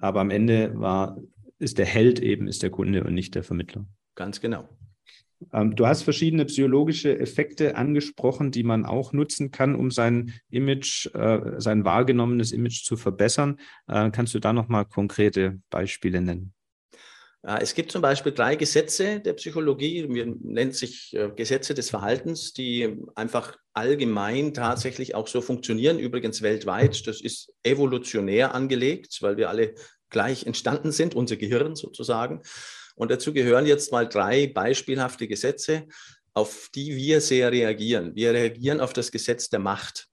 Aber 0.00 0.20
am 0.20 0.30
Ende 0.30 0.72
war 0.74 1.18
ist 1.62 1.78
der 1.78 1.86
Held 1.86 2.20
eben, 2.20 2.48
ist 2.48 2.62
der 2.62 2.70
Kunde 2.70 3.04
und 3.04 3.14
nicht 3.14 3.34
der 3.34 3.42
Vermittler. 3.42 3.86
Ganz 4.14 4.40
genau. 4.40 4.68
Ähm, 5.52 5.74
du 5.74 5.86
hast 5.86 6.02
verschiedene 6.02 6.44
psychologische 6.44 7.18
Effekte 7.18 7.76
angesprochen, 7.76 8.50
die 8.50 8.62
man 8.62 8.84
auch 8.84 9.12
nutzen 9.12 9.50
kann, 9.50 9.74
um 9.74 9.90
sein 9.90 10.34
Image, 10.50 11.06
äh, 11.14 11.58
sein 11.58 11.84
wahrgenommenes 11.84 12.52
Image 12.52 12.84
zu 12.84 12.96
verbessern. 12.96 13.58
Äh, 13.88 14.10
kannst 14.10 14.34
du 14.34 14.38
da 14.38 14.52
nochmal 14.52 14.84
konkrete 14.84 15.60
Beispiele 15.70 16.20
nennen? 16.20 16.52
Es 17.44 17.74
gibt 17.74 17.90
zum 17.90 18.02
Beispiel 18.02 18.30
drei 18.30 18.54
Gesetze 18.54 19.18
der 19.18 19.32
Psychologie, 19.32 20.06
wir 20.08 20.26
nennt 20.26 20.76
sich 20.76 21.12
äh, 21.12 21.28
Gesetze 21.34 21.74
des 21.74 21.90
Verhaltens, 21.90 22.52
die 22.52 22.96
einfach 23.16 23.58
allgemein 23.72 24.54
tatsächlich 24.54 25.16
auch 25.16 25.26
so 25.26 25.40
funktionieren, 25.40 25.98
übrigens 25.98 26.42
weltweit. 26.42 27.04
Das 27.08 27.20
ist 27.20 27.52
evolutionär 27.64 28.54
angelegt, 28.54 29.18
weil 29.22 29.36
wir 29.36 29.48
alle 29.48 29.74
gleich 30.12 30.46
entstanden 30.46 30.92
sind, 30.92 31.16
unser 31.16 31.36
Gehirn 31.36 31.74
sozusagen. 31.74 32.42
Und 32.94 33.10
dazu 33.10 33.32
gehören 33.32 33.66
jetzt 33.66 33.90
mal 33.90 34.08
drei 34.08 34.46
beispielhafte 34.46 35.26
Gesetze, 35.26 35.88
auf 36.34 36.68
die 36.74 36.94
wir 36.94 37.20
sehr 37.20 37.50
reagieren. 37.50 38.14
Wir 38.14 38.32
reagieren 38.32 38.80
auf 38.80 38.92
das 38.92 39.10
Gesetz 39.10 39.48
der 39.48 39.58
Macht. 39.58 40.08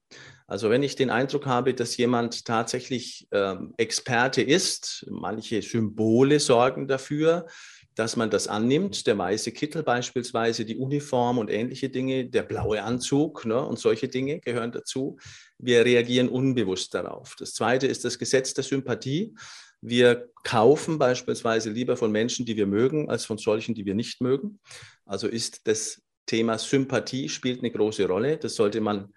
Also 0.46 0.68
wenn 0.68 0.82
ich 0.82 0.96
den 0.96 1.10
Eindruck 1.10 1.46
habe, 1.46 1.74
dass 1.74 1.96
jemand 1.96 2.44
tatsächlich 2.44 3.28
ähm, 3.30 3.72
Experte 3.76 4.42
ist, 4.42 5.06
manche 5.08 5.62
Symbole 5.62 6.40
sorgen 6.40 6.88
dafür, 6.88 7.46
dass 7.94 8.16
man 8.16 8.30
das 8.30 8.48
annimmt. 8.48 9.06
Der 9.06 9.16
weiße 9.16 9.52
Kittel 9.52 9.82
beispielsweise, 9.82 10.64
die 10.64 10.76
Uniform 10.76 11.38
und 11.38 11.50
ähnliche 11.50 11.88
Dinge, 11.88 12.26
der 12.26 12.42
blaue 12.42 12.82
Anzug 12.82 13.44
ne, 13.44 13.64
und 13.64 13.78
solche 13.78 14.08
Dinge 14.08 14.40
gehören 14.40 14.72
dazu. 14.72 15.18
Wir 15.58 15.84
reagieren 15.84 16.28
unbewusst 16.28 16.94
darauf. 16.94 17.36
Das 17.38 17.52
zweite 17.54 17.86
ist 17.86 18.04
das 18.04 18.18
Gesetz 18.18 18.54
der 18.54 18.64
Sympathie. 18.64 19.34
Wir 19.80 20.30
kaufen 20.42 20.98
beispielsweise 20.98 21.70
lieber 21.70 21.96
von 21.96 22.12
Menschen, 22.12 22.46
die 22.46 22.56
wir 22.56 22.66
mögen, 22.66 23.08
als 23.08 23.24
von 23.24 23.38
solchen, 23.38 23.74
die 23.74 23.86
wir 23.86 23.94
nicht 23.94 24.20
mögen. 24.20 24.60
Also 25.06 25.28
ist 25.28 25.66
das 25.66 26.02
Thema 26.26 26.58
Sympathie 26.58 27.28
spielt 27.28 27.60
eine 27.60 27.70
große 27.70 28.06
Rolle. 28.06 28.36
Das 28.36 28.54
sollte 28.54 28.80
man 28.80 29.12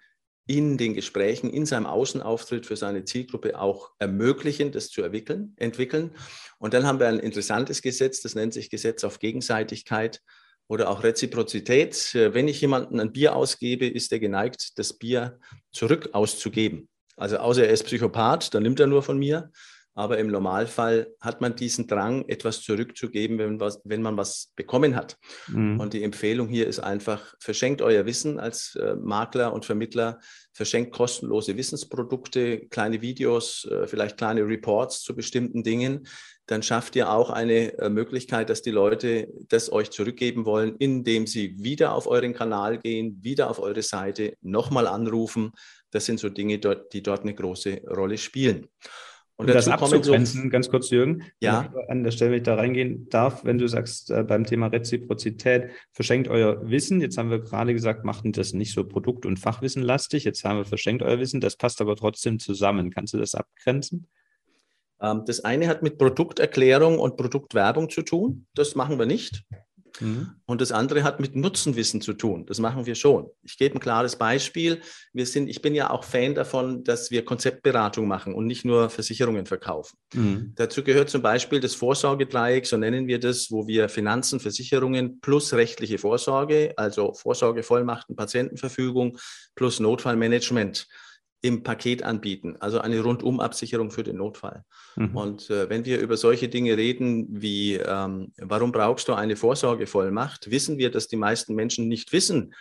in 0.46 0.76
den 0.76 0.94
Gesprächen, 0.94 1.50
in 1.50 1.64
seinem 1.64 1.86
Außenauftritt 1.86 2.66
für 2.66 2.76
seine 2.76 3.04
Zielgruppe 3.04 3.58
auch 3.58 3.92
ermöglichen, 3.98 4.72
das 4.72 4.90
zu 4.90 5.02
entwickeln. 5.02 5.54
entwickeln. 5.56 6.10
Und 6.58 6.74
dann 6.74 6.86
haben 6.86 6.98
wir 6.98 7.08
ein 7.08 7.18
interessantes 7.18 7.80
Gesetz, 7.80 8.20
das 8.20 8.34
nennt 8.34 8.52
sich 8.52 8.68
Gesetz 8.68 9.04
auf 9.04 9.18
Gegenseitigkeit 9.18 10.20
oder 10.66 10.90
auch 10.90 11.02
Reziprozität. 11.02 12.10
Wenn 12.14 12.48
ich 12.48 12.60
jemanden 12.60 13.00
ein 13.00 13.12
Bier 13.12 13.36
ausgebe, 13.36 13.86
ist 13.86 14.12
er 14.12 14.18
geneigt, 14.18 14.78
das 14.78 14.92
Bier 14.92 15.38
zurück 15.72 16.10
auszugeben. 16.12 16.88
Also 17.16 17.38
außer 17.38 17.66
er 17.66 17.72
ist 17.72 17.84
Psychopath, 17.84 18.52
dann 18.54 18.64
nimmt 18.64 18.80
er 18.80 18.86
nur 18.86 19.02
von 19.02 19.18
mir. 19.18 19.50
Aber 19.94 20.18
im 20.18 20.26
Normalfall 20.26 21.14
hat 21.20 21.40
man 21.40 21.54
diesen 21.54 21.86
Drang, 21.86 22.24
etwas 22.28 22.62
zurückzugeben, 22.62 23.38
wenn, 23.38 23.60
was, 23.60 23.80
wenn 23.84 24.02
man 24.02 24.16
was 24.16 24.52
bekommen 24.56 24.96
hat. 24.96 25.16
Mhm. 25.48 25.78
Und 25.78 25.94
die 25.94 26.02
Empfehlung 26.02 26.48
hier 26.48 26.66
ist 26.66 26.80
einfach, 26.80 27.34
verschenkt 27.38 27.80
euer 27.80 28.04
Wissen 28.04 28.40
als 28.40 28.74
äh, 28.76 28.96
Makler 28.96 29.52
und 29.52 29.64
Vermittler, 29.64 30.18
verschenkt 30.52 30.92
kostenlose 30.92 31.56
Wissensprodukte, 31.56 32.66
kleine 32.66 33.02
Videos, 33.02 33.66
äh, 33.70 33.86
vielleicht 33.86 34.16
kleine 34.16 34.46
Reports 34.46 35.02
zu 35.02 35.14
bestimmten 35.14 35.62
Dingen. 35.62 36.06
Dann 36.46 36.62
schafft 36.62 36.94
ihr 36.96 37.10
auch 37.10 37.30
eine 37.30 37.78
äh, 37.78 37.88
Möglichkeit, 37.88 38.50
dass 38.50 38.62
die 38.62 38.70
Leute 38.70 39.28
das 39.48 39.72
euch 39.72 39.90
zurückgeben 39.90 40.44
wollen, 40.44 40.76
indem 40.76 41.26
sie 41.26 41.56
wieder 41.62 41.94
auf 41.94 42.06
euren 42.06 42.34
Kanal 42.34 42.78
gehen, 42.78 43.18
wieder 43.22 43.48
auf 43.48 43.60
eure 43.60 43.82
Seite, 43.82 44.34
nochmal 44.42 44.86
anrufen. 44.86 45.52
Das 45.90 46.04
sind 46.04 46.18
so 46.18 46.28
Dinge, 46.28 46.58
die 46.58 47.02
dort 47.02 47.22
eine 47.22 47.34
große 47.34 47.82
Rolle 47.88 48.18
spielen. 48.18 48.68
Und 49.36 49.48
um 49.48 49.52
das 49.52 49.66
abzugrenzen, 49.66 50.44
so, 50.44 50.48
ganz 50.48 50.68
kurz, 50.68 50.90
Jürgen, 50.90 51.24
ja. 51.40 51.72
an 51.88 52.04
der 52.04 52.12
Stelle, 52.12 52.30
wenn 52.30 52.38
ich 52.38 52.44
da 52.44 52.54
reingehen 52.54 53.08
darf, 53.08 53.44
wenn 53.44 53.58
du 53.58 53.66
sagst, 53.66 54.10
äh, 54.10 54.22
beim 54.22 54.44
Thema 54.44 54.68
Reziprozität, 54.68 55.70
verschenkt 55.92 56.28
euer 56.28 56.70
Wissen. 56.70 57.00
Jetzt 57.00 57.18
haben 57.18 57.30
wir 57.30 57.40
gerade 57.40 57.74
gesagt, 57.74 58.04
machten 58.04 58.30
das 58.30 58.52
nicht 58.52 58.72
so 58.72 58.84
Produkt- 58.84 59.26
und 59.26 59.38
Fachwissenlastig. 59.38 60.22
Jetzt 60.22 60.44
haben 60.44 60.58
wir 60.58 60.64
verschenkt 60.64 61.02
euer 61.02 61.18
Wissen. 61.18 61.40
Das 61.40 61.56
passt 61.56 61.80
aber 61.80 61.96
trotzdem 61.96 62.38
zusammen. 62.38 62.90
Kannst 62.90 63.12
du 63.12 63.18
das 63.18 63.34
abgrenzen? 63.34 64.06
Ähm, 65.00 65.24
das 65.26 65.44
eine 65.44 65.66
hat 65.66 65.82
mit 65.82 65.98
Produkterklärung 65.98 67.00
und 67.00 67.16
Produktwerbung 67.16 67.90
zu 67.90 68.02
tun. 68.02 68.46
Das 68.54 68.76
machen 68.76 69.00
wir 69.00 69.06
nicht. 69.06 69.44
Mhm. 70.00 70.32
Und 70.46 70.60
das 70.60 70.72
andere 70.72 71.04
hat 71.04 71.20
mit 71.20 71.36
Nutzenwissen 71.36 72.00
zu 72.00 72.14
tun. 72.14 72.46
Das 72.46 72.58
machen 72.58 72.86
wir 72.86 72.94
schon. 72.94 73.30
Ich 73.42 73.56
gebe 73.56 73.76
ein 73.76 73.80
klares 73.80 74.16
Beispiel. 74.16 74.80
Wir 75.12 75.26
sind, 75.26 75.48
ich 75.48 75.62
bin 75.62 75.74
ja 75.74 75.90
auch 75.90 76.04
Fan 76.04 76.34
davon, 76.34 76.84
dass 76.84 77.10
wir 77.10 77.24
Konzeptberatung 77.24 78.08
machen 78.08 78.34
und 78.34 78.46
nicht 78.46 78.64
nur 78.64 78.90
Versicherungen 78.90 79.46
verkaufen. 79.46 79.96
Mhm. 80.12 80.52
Dazu 80.56 80.82
gehört 80.82 81.10
zum 81.10 81.22
Beispiel 81.22 81.60
das 81.60 81.74
Vorsorgedreieck, 81.74 82.66
so 82.66 82.76
nennen 82.76 83.06
wir 83.06 83.20
das, 83.20 83.50
wo 83.50 83.66
wir 83.66 83.88
Finanzen, 83.88 84.40
Versicherungen 84.40 85.20
plus 85.20 85.52
rechtliche 85.54 85.98
Vorsorge, 85.98 86.74
also 86.76 87.12
Vorsorgevollmachten, 87.14 88.16
Patientenverfügung 88.16 89.18
plus 89.54 89.80
Notfallmanagement 89.80 90.88
im 91.44 91.62
Paket 91.62 92.02
anbieten, 92.02 92.56
also 92.60 92.80
eine 92.80 93.00
Rundumabsicherung 93.00 93.90
für 93.90 94.02
den 94.02 94.16
Notfall. 94.16 94.64
Mhm. 94.96 95.14
Und 95.14 95.50
äh, 95.50 95.68
wenn 95.68 95.84
wir 95.84 96.00
über 96.00 96.16
solche 96.16 96.48
Dinge 96.48 96.78
reden 96.78 97.26
wie, 97.30 97.74
ähm, 97.74 98.32
warum 98.38 98.72
brauchst 98.72 99.08
du 99.08 99.12
eine 99.12 99.36
Vorsorgevollmacht, 99.36 100.50
wissen 100.50 100.78
wir, 100.78 100.90
dass 100.90 101.06
die 101.06 101.16
meisten 101.16 101.54
Menschen 101.54 101.86
nicht 101.86 102.14
wissen, 102.14 102.54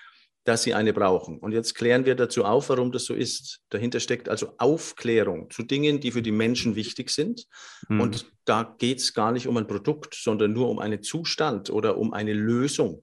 dass 0.44 0.64
sie 0.64 0.74
eine 0.74 0.92
brauchen. 0.92 1.40
Und 1.40 1.54
jetzt 1.54 1.76
klären 1.76 2.06
wir 2.06 2.16
dazu 2.16 2.44
auf, 2.44 2.68
warum 2.68 2.92
das 2.92 3.06
so 3.06 3.14
ist. 3.14 3.62
Dahinter 3.70 4.02
steckt 4.02 4.28
also 4.28 4.52
Aufklärung 4.58 5.50
zu 5.50 5.64
Dingen, 5.64 6.02
die 6.02 6.12
für 6.12 6.22
die 6.22 6.34
Menschen 6.34 6.76
wichtig 6.76 7.10
sind. 7.10 7.46
Mhm. 7.88 8.02
Und 8.02 8.34
da 8.44 8.76
geht 8.80 9.00
es 9.00 9.14
gar 9.14 9.32
nicht 9.32 9.48
um 9.48 9.56
ein 9.56 9.68
Produkt, 9.68 10.14
sondern 10.14 10.52
nur 10.52 10.68
um 10.70 10.80
einen 10.80 11.02
Zustand 11.02 11.70
oder 11.70 11.98
um 11.98 12.12
eine 12.12 12.34
Lösung. 12.34 13.02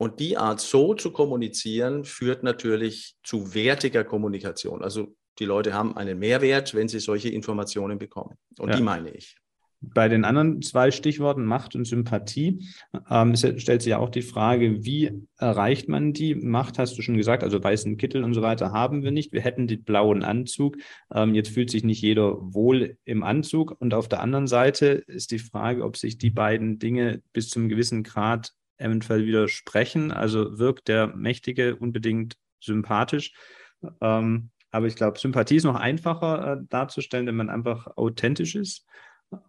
Und 0.00 0.18
die 0.18 0.38
Art 0.38 0.62
so 0.62 0.94
zu 0.94 1.12
kommunizieren, 1.12 2.06
führt 2.06 2.42
natürlich 2.42 3.16
zu 3.22 3.52
wertiger 3.52 4.02
Kommunikation. 4.02 4.82
Also 4.82 5.14
die 5.38 5.44
Leute 5.44 5.74
haben 5.74 5.94
einen 5.94 6.18
Mehrwert, 6.18 6.72
wenn 6.74 6.88
sie 6.88 7.00
solche 7.00 7.28
Informationen 7.28 7.98
bekommen. 7.98 8.36
Und 8.58 8.70
ja. 8.70 8.76
die 8.76 8.82
meine 8.82 9.10
ich. 9.10 9.36
Bei 9.82 10.08
den 10.08 10.24
anderen 10.24 10.62
zwei 10.62 10.90
Stichworten 10.90 11.44
Macht 11.44 11.74
und 11.74 11.84
Sympathie 11.84 12.66
ähm, 13.10 13.36
stellt 13.36 13.82
sich 13.82 13.90
ja 13.90 13.98
auch 13.98 14.08
die 14.08 14.22
Frage, 14.22 14.86
wie 14.86 15.26
erreicht 15.36 15.90
man 15.90 16.14
die? 16.14 16.34
Macht 16.34 16.78
hast 16.78 16.96
du 16.96 17.02
schon 17.02 17.18
gesagt, 17.18 17.44
also 17.44 17.62
weißen 17.62 17.98
Kittel 17.98 18.24
und 18.24 18.32
so 18.32 18.40
weiter 18.40 18.72
haben 18.72 19.02
wir 19.02 19.10
nicht. 19.10 19.34
Wir 19.34 19.42
hätten 19.42 19.66
den 19.66 19.84
blauen 19.84 20.22
Anzug. 20.22 20.78
Ähm, 21.12 21.34
jetzt 21.34 21.50
fühlt 21.50 21.70
sich 21.70 21.84
nicht 21.84 22.00
jeder 22.00 22.38
wohl 22.40 22.96
im 23.04 23.22
Anzug. 23.22 23.76
Und 23.78 23.92
auf 23.92 24.08
der 24.08 24.22
anderen 24.22 24.46
Seite 24.46 24.86
ist 24.86 25.30
die 25.30 25.38
Frage, 25.38 25.84
ob 25.84 25.98
sich 25.98 26.16
die 26.16 26.30
beiden 26.30 26.78
Dinge 26.78 27.20
bis 27.34 27.50
zum 27.50 27.68
gewissen 27.68 28.02
Grad 28.02 28.54
eventuell 28.80 29.26
widersprechen. 29.26 30.10
Also 30.12 30.58
wirkt 30.58 30.88
der 30.88 31.08
Mächtige 31.08 31.76
unbedingt 31.76 32.36
sympathisch. 32.60 33.32
Ähm, 34.00 34.50
aber 34.70 34.86
ich 34.86 34.96
glaube, 34.96 35.18
Sympathie 35.18 35.56
ist 35.56 35.64
noch 35.64 35.76
einfacher 35.76 36.52
äh, 36.52 36.64
darzustellen, 36.68 37.26
wenn 37.26 37.36
man 37.36 37.50
einfach 37.50 37.96
authentisch 37.96 38.54
ist. 38.54 38.86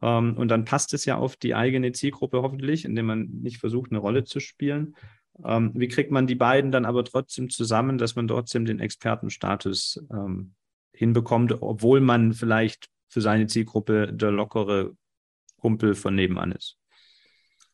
Ähm, 0.02 0.38
und 0.38 0.48
dann 0.50 0.66
passt 0.66 0.94
es 0.94 1.06
ja 1.06 1.18
auf 1.18 1.36
die 1.36 1.56
eigene 1.56 1.92
Zielgruppe 1.92 2.42
hoffentlich, 2.42 2.86
indem 2.86 3.06
man 3.08 3.30
nicht 3.42 3.58
versucht, 3.58 3.92
eine 3.92 4.00
Rolle 4.00 4.24
zu 4.24 4.40
spielen. 4.40 4.96
Ähm, 5.44 5.72
wie 5.76 5.88
kriegt 5.88 6.12
man 6.12 6.28
die 6.28 6.36
beiden 6.36 6.72
dann 6.72 6.86
aber 6.86 7.04
trotzdem 7.04 7.50
zusammen, 7.50 7.98
dass 7.98 8.16
man 8.16 8.28
trotzdem 8.28 8.66
den 8.66 8.80
Expertenstatus 8.80 10.04
ähm, 10.12 10.54
hinbekommt, 10.94 11.62
obwohl 11.62 12.02
man 12.02 12.34
vielleicht 12.34 12.90
für 13.08 13.22
seine 13.22 13.48
Zielgruppe 13.48 14.14
der 14.14 14.32
lockere 14.32 14.96
Kumpel 15.58 15.96
von 15.96 16.16
nebenan 16.16 16.52
ist? 16.52 16.81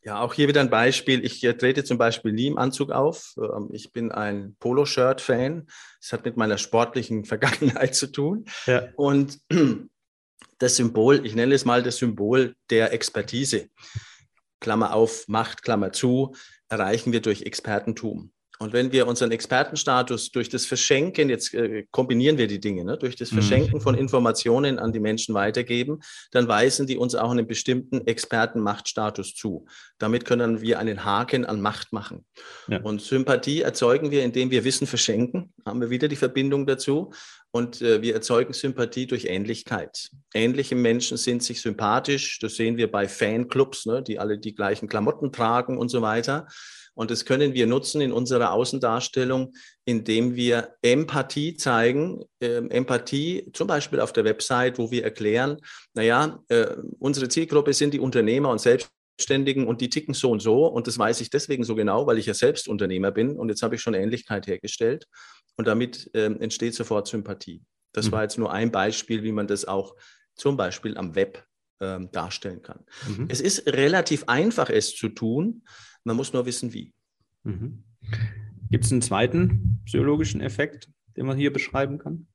Ja, 0.07 0.21
auch 0.21 0.33
hier 0.33 0.47
wieder 0.47 0.61
ein 0.61 0.69
Beispiel. 0.69 1.25
Ich 1.25 1.43
äh, 1.43 1.53
trete 1.53 1.83
zum 1.83 1.97
Beispiel 1.97 2.31
nie 2.31 2.47
im 2.47 2.57
Anzug 2.57 2.91
auf. 2.91 3.35
Ähm, 3.37 3.67
ich 3.73 3.91
bin 3.91 4.09
ein 4.09 4.55
Poloshirt-Fan. 4.61 5.67
Das 5.99 6.13
hat 6.13 6.23
mit 6.23 6.37
meiner 6.37 6.57
sportlichen 6.57 7.25
Vergangenheit 7.25 7.93
zu 7.93 8.07
tun. 8.07 8.45
Ja. 8.67 8.87
Und 8.95 9.41
das 10.59 10.77
Symbol, 10.77 11.25
ich 11.25 11.35
nenne 11.35 11.53
es 11.53 11.65
mal 11.65 11.83
das 11.83 11.97
Symbol 11.97 12.55
der 12.69 12.93
Expertise, 12.93 13.67
Klammer 14.61 14.93
auf, 14.93 15.27
Macht, 15.27 15.61
Klammer 15.61 15.91
zu, 15.91 16.33
erreichen 16.69 17.11
wir 17.11 17.21
durch 17.21 17.41
Expertentum. 17.41 18.31
Und 18.59 18.73
wenn 18.73 18.91
wir 18.91 19.07
unseren 19.07 19.31
Expertenstatus 19.31 20.31
durch 20.31 20.49
das 20.49 20.65
Verschenken, 20.65 21.29
jetzt 21.29 21.53
äh, 21.53 21.85
kombinieren 21.91 22.37
wir 22.37 22.47
die 22.47 22.59
Dinge, 22.59 22.83
ne, 22.83 22.97
durch 22.97 23.15
das 23.15 23.31
mhm. 23.31 23.35
Verschenken 23.35 23.81
von 23.81 23.95
Informationen 23.95 24.79
an 24.79 24.91
die 24.91 24.99
Menschen 24.99 25.35
weitergeben, 25.35 25.99
dann 26.31 26.47
weisen 26.47 26.87
die 26.87 26.97
uns 26.97 27.13
auch 27.15 27.31
einen 27.31 27.47
bestimmten 27.47 28.05
Expertenmachtstatus 28.07 29.35
zu. 29.35 29.65
Damit 29.99 30.25
können 30.25 30.61
wir 30.61 30.79
einen 30.79 31.05
Haken 31.05 31.45
an 31.45 31.61
Macht 31.61 31.93
machen. 31.93 32.25
Ja. 32.67 32.81
Und 32.81 33.01
Sympathie 33.01 33.61
erzeugen 33.61 34.11
wir, 34.11 34.23
indem 34.23 34.49
wir 34.49 34.63
Wissen 34.63 34.87
verschenken, 34.87 35.53
haben 35.65 35.81
wir 35.81 35.89
wieder 35.89 36.07
die 36.07 36.15
Verbindung 36.15 36.65
dazu. 36.65 37.11
Und 37.51 37.81
äh, 37.81 38.01
wir 38.01 38.13
erzeugen 38.13 38.53
Sympathie 38.53 39.07
durch 39.07 39.25
Ähnlichkeit. 39.25 40.09
Ähnliche 40.33 40.75
Menschen 40.75 41.17
sind 41.17 41.43
sich 41.43 41.61
sympathisch. 41.61 42.39
Das 42.39 42.55
sehen 42.55 42.77
wir 42.77 42.91
bei 42.91 43.07
Fanclubs, 43.07 43.85
ne, 43.85 44.03
die 44.03 44.19
alle 44.19 44.37
die 44.37 44.53
gleichen 44.53 44.87
Klamotten 44.87 45.31
tragen 45.31 45.77
und 45.77 45.89
so 45.89 46.01
weiter. 46.01 46.47
Und 46.97 47.11
das 47.11 47.25
können 47.25 47.53
wir 47.53 47.67
nutzen 47.67 48.01
in 48.01 48.11
unserer 48.11 48.53
Außendarstellung, 48.53 49.53
indem 49.85 50.35
wir 50.35 50.73
Empathie 50.81 51.55
zeigen. 51.55 52.23
Ähm, 52.41 52.71
Empathie 52.71 53.51
zum 53.53 53.67
Beispiel 53.67 53.99
auf 53.99 54.13
der 54.13 54.25
Website, 54.25 54.79
wo 54.79 54.89
wir 54.89 55.03
erklären, 55.03 55.57
naja, 55.93 56.39
äh, 56.47 56.75
unsere 56.97 57.29
Zielgruppe 57.29 57.73
sind 57.73 57.93
die 57.93 57.99
Unternehmer 57.99 58.49
und 58.49 58.59
Selbstständigen 58.59 59.67
und 59.67 59.79
die 59.79 59.91
ticken 59.91 60.15
so 60.15 60.31
und 60.31 60.41
so. 60.41 60.65
Und 60.65 60.87
das 60.87 60.97
weiß 60.97 61.21
ich 61.21 61.29
deswegen 61.29 61.63
so 61.63 61.75
genau, 61.75 62.07
weil 62.07 62.17
ich 62.17 62.25
ja 62.25 62.33
selbst 62.33 62.67
Unternehmer 62.67 63.11
bin. 63.11 63.37
Und 63.37 63.49
jetzt 63.49 63.61
habe 63.61 63.75
ich 63.75 63.81
schon 63.81 63.93
Ähnlichkeit 63.93 64.47
hergestellt. 64.47 65.05
Und 65.55 65.67
damit 65.67 66.09
äh, 66.15 66.25
entsteht 66.25 66.73
sofort 66.73 67.07
Sympathie. 67.07 67.61
Das 67.93 68.07
mhm. 68.07 68.11
war 68.13 68.23
jetzt 68.23 68.39
nur 68.39 68.51
ein 68.51 68.71
Beispiel, 68.71 69.21
wie 69.21 69.31
man 69.31 69.45
das 69.45 69.65
auch 69.65 69.95
zum 70.35 70.57
Beispiel 70.57 70.97
am 70.97 71.13
Web 71.13 71.45
äh, 71.79 71.99
darstellen 72.11 72.63
kann. 72.63 72.79
Mhm. 73.07 73.27
Es 73.29 73.39
ist 73.39 73.67
relativ 73.67 74.23
einfach, 74.25 74.71
es 74.71 74.95
zu 74.95 75.09
tun. 75.09 75.61
Man 76.07 76.15
muss 76.15 76.31
nur 76.31 76.45
wissen, 76.45 76.71
wie. 76.71 76.93
Mhm. 77.43 77.83
Gibt 78.71 78.85
es 78.85 78.93
einen 78.93 79.01
zweiten 79.01 79.81
psychologischen 79.85 80.39
Effekt, 80.39 80.87
den 81.17 81.25
man 81.25 81.37
hier 81.37 81.51
beschreiben 81.51 81.97
kann? 81.97 82.27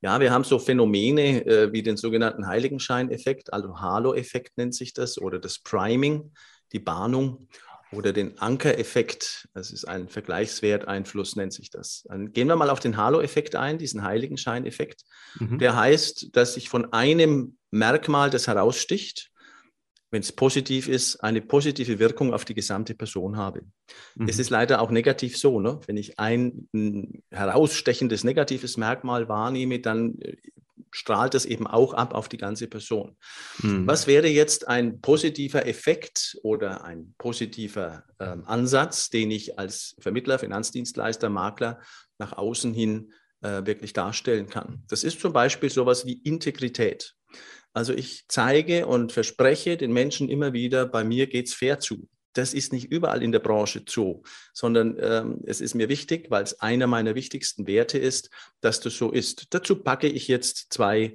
Ja, 0.00 0.20
wir 0.20 0.30
haben 0.30 0.44
so 0.44 0.60
Phänomene 0.60 1.44
äh, 1.44 1.72
wie 1.72 1.82
den 1.82 1.96
sogenannten 1.96 2.46
Heiligenscheineffekt, 2.46 3.52
also 3.52 3.80
Halo-Effekt 3.80 4.56
nennt 4.58 4.76
sich 4.76 4.92
das, 4.92 5.18
oder 5.18 5.40
das 5.40 5.58
Priming, 5.58 6.34
die 6.72 6.78
Bahnung. 6.78 7.48
oder 7.90 8.12
den 8.12 8.38
Ankereffekt. 8.38 9.48
Das 9.54 9.72
ist 9.72 9.86
ein 9.86 10.08
Vergleichswerteinfluss, 10.08 11.36
nennt 11.36 11.52
sich 11.52 11.70
das. 11.70 12.04
Dann 12.08 12.32
gehen 12.32 12.48
wir 12.48 12.56
mal 12.56 12.70
auf 12.70 12.80
den 12.80 12.96
Halo-Effekt 12.96 13.56
ein, 13.56 13.78
diesen 13.78 14.02
Heiligenschein-Effekt. 14.02 15.02
Mhm. 15.40 15.58
Der 15.58 15.76
heißt, 15.76 16.36
dass 16.36 16.56
ich 16.56 16.68
von 16.68 16.92
einem 16.92 17.56
Merkmal, 17.70 18.30
das 18.30 18.46
heraussticht, 18.46 19.30
wenn 20.14 20.22
es 20.22 20.30
positiv 20.30 20.88
ist, 20.88 21.16
eine 21.24 21.42
positive 21.42 21.98
Wirkung 21.98 22.32
auf 22.32 22.44
die 22.44 22.54
gesamte 22.54 22.94
Person 22.94 23.36
habe. 23.36 23.62
Mhm. 24.14 24.28
Es 24.28 24.38
ist 24.38 24.48
leider 24.48 24.80
auch 24.80 24.92
negativ 24.92 25.36
so, 25.36 25.58
ne? 25.58 25.80
wenn 25.86 25.96
ich 25.96 26.20
ein, 26.20 26.68
ein 26.72 27.24
herausstechendes 27.32 28.22
negatives 28.22 28.76
Merkmal 28.76 29.28
wahrnehme, 29.28 29.80
dann 29.80 30.20
äh, 30.20 30.36
strahlt 30.92 31.34
es 31.34 31.46
eben 31.46 31.66
auch 31.66 31.94
ab 31.94 32.14
auf 32.14 32.28
die 32.28 32.36
ganze 32.36 32.68
Person. 32.68 33.16
Mhm. 33.58 33.88
Was 33.88 34.06
wäre 34.06 34.28
jetzt 34.28 34.68
ein 34.68 35.00
positiver 35.00 35.66
Effekt 35.66 36.38
oder 36.44 36.84
ein 36.84 37.16
positiver 37.18 38.04
ähm, 38.20 38.44
Ansatz, 38.46 39.10
den 39.10 39.32
ich 39.32 39.58
als 39.58 39.96
Vermittler, 39.98 40.38
Finanzdienstleister, 40.38 41.28
Makler 41.28 41.80
nach 42.18 42.34
außen 42.34 42.72
hin 42.72 43.12
äh, 43.42 43.66
wirklich 43.66 43.92
darstellen 43.92 44.46
kann? 44.46 44.84
Das 44.88 45.02
ist 45.02 45.18
zum 45.18 45.32
Beispiel 45.32 45.70
sowas 45.70 46.06
wie 46.06 46.20
Integrität. 46.22 47.16
Also 47.74 47.92
ich 47.92 48.24
zeige 48.28 48.86
und 48.86 49.12
verspreche 49.12 49.76
den 49.76 49.92
Menschen 49.92 50.28
immer 50.28 50.52
wieder, 50.52 50.86
bei 50.86 51.04
mir 51.04 51.26
geht 51.26 51.48
es 51.48 51.54
fair 51.54 51.80
zu. 51.80 52.08
Das 52.32 52.54
ist 52.54 52.72
nicht 52.72 52.90
überall 52.90 53.22
in 53.22 53.32
der 53.32 53.40
Branche 53.40 53.82
so, 53.86 54.22
sondern 54.52 54.96
ähm, 55.00 55.40
es 55.44 55.60
ist 55.60 55.74
mir 55.74 55.88
wichtig, 55.88 56.30
weil 56.30 56.44
es 56.44 56.60
einer 56.60 56.86
meiner 56.86 57.14
wichtigsten 57.14 57.66
Werte 57.66 57.98
ist, 57.98 58.30
dass 58.60 58.80
das 58.80 58.96
so 58.96 59.10
ist. 59.10 59.54
Dazu 59.54 59.82
packe 59.82 60.08
ich 60.08 60.28
jetzt 60.28 60.72
zwei 60.72 61.14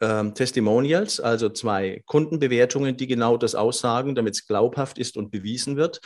ähm, 0.00 0.34
Testimonials, 0.34 1.20
also 1.20 1.48
zwei 1.48 2.02
Kundenbewertungen, 2.06 2.96
die 2.96 3.06
genau 3.06 3.36
das 3.36 3.54
aussagen, 3.54 4.14
damit 4.14 4.34
es 4.34 4.46
glaubhaft 4.46 4.98
ist 4.98 5.16
und 5.16 5.30
bewiesen 5.30 5.76
wird. 5.76 6.00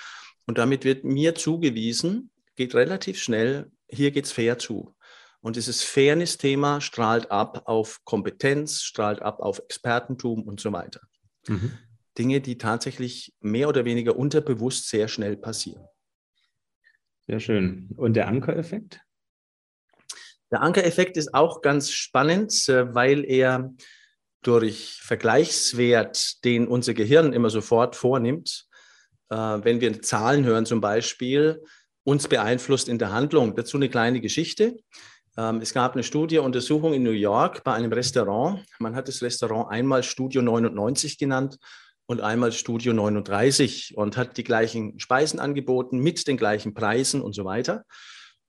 Und 0.47 0.59
damit 0.59 0.85
wird 0.85 1.05
mir 1.05 1.35
zugewiesen, 1.35 2.31
geht 2.57 2.75
relativ 2.75 3.19
schnell, 3.19 3.71
hier 3.89 4.11
geht 4.11 4.27
es 4.27 4.33
fair 4.33 4.59
zu. 4.59 4.95
Und 5.45 5.57
dieses 5.57 5.83
Fairness-Thema 5.83 6.81
strahlt 6.81 7.31
ab 7.31 7.65
auf 7.67 8.03
Kompetenz, 8.05 8.81
strahlt 8.81 9.21
ab 9.21 9.41
auf 9.41 9.59
Expertentum 9.59 10.43
und 10.43 10.59
so 10.59 10.73
weiter. 10.73 11.03
Mhm. 11.47 11.73
Dinge, 12.17 12.41
die 12.41 12.57
tatsächlich 12.57 13.35
mehr 13.41 13.69
oder 13.69 13.85
weniger 13.85 14.17
unterbewusst 14.17 14.89
sehr 14.89 15.07
schnell 15.07 15.37
passieren. 15.37 15.85
Sehr 17.27 17.41
schön. 17.41 17.91
Und 17.99 18.15
der 18.15 18.29
Ankereffekt? 18.29 19.03
Der 20.51 20.63
Ankereffekt 20.63 21.19
ist 21.19 21.35
auch 21.35 21.61
ganz 21.61 21.91
spannend, 21.91 22.67
äh, 22.71 22.95
weil 22.95 23.23
er 23.27 23.75
durch 24.41 24.99
Vergleichswert, 25.03 26.43
den 26.47 26.67
unser 26.67 26.95
Gehirn 26.95 27.35
immer 27.35 27.51
sofort 27.51 27.97
vornimmt, 27.97 28.67
äh, 29.29 29.37
wenn 29.37 29.83
wir 29.83 30.01
Zahlen 30.01 30.47
hören 30.47 30.65
zum 30.65 30.81
Beispiel, 30.81 31.63
uns 32.03 32.29
beeinflusst 32.29 32.89
in 32.89 32.99
der 32.99 33.13
Handlung. 33.13 33.55
Dazu 33.55 33.77
eine 33.77 33.91
kleine 33.91 34.23
Geschichte. 34.23 34.79
Ähm, 35.37 35.61
es 35.61 35.75
gab 35.75 35.95
eine 35.95 36.03
Studie, 36.03 36.39
Untersuchung 36.39 36.95
in 36.95 37.03
New 37.03 37.11
York 37.11 37.65
bei 37.65 37.75
einem 37.75 37.93
Restaurant. 37.93 38.65
Man 38.79 38.95
hat 38.95 39.09
das 39.09 39.23
Restaurant 39.23 39.71
einmal 39.71 40.03
Studio 40.03 40.43
99 40.43 41.19
genannt 41.19 41.59
und 42.07 42.21
einmal 42.21 42.53
Studio 42.53 42.93
39 42.93 43.97
und 43.97 44.17
hat 44.17 44.37
die 44.37 44.45
gleichen 44.45 44.99
Speisen 45.01 45.41
angeboten 45.41 45.99
mit 45.99 46.27
den 46.29 46.37
gleichen 46.37 46.75
Preisen 46.75 47.21
und 47.21 47.35
so 47.35 47.45
weiter. 47.45 47.85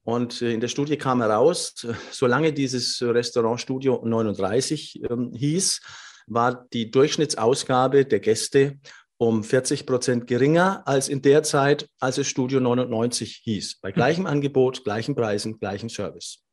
Und 0.04 0.42
äh, 0.42 0.52
in 0.52 0.62
der 0.62 0.68
Studie 0.68 0.98
kam 0.98 1.22
heraus, 1.22 1.74
solange 2.12 2.54
dieses 2.54 3.02
Restaurant 3.02 3.60
Studio 3.60 4.02
39 4.04 5.02
ähm, 5.10 5.32
hieß, 5.36 5.82
war 6.28 6.66
die 6.74 6.92
Durchschnittsausgabe 6.92 8.06
der 8.06 8.20
Gäste 8.20 8.80
um 9.18 9.44
40 9.44 9.86
Prozent 9.86 10.28
geringer 10.28 10.84
als 10.86 11.08
in 11.08 11.22
der 11.22 11.44
Zeit, 11.44 11.88
als 12.00 12.18
es 12.18 12.28
Studio 12.28 12.60
99 12.60 13.42
hieß. 13.44 13.80
Bei 13.82 13.92
gleichem 13.92 14.26
Angebot, 14.26 14.84
gleichen 14.84 15.16
Preisen, 15.16 15.60
gleichen 15.60 15.90
Service. 15.90 16.44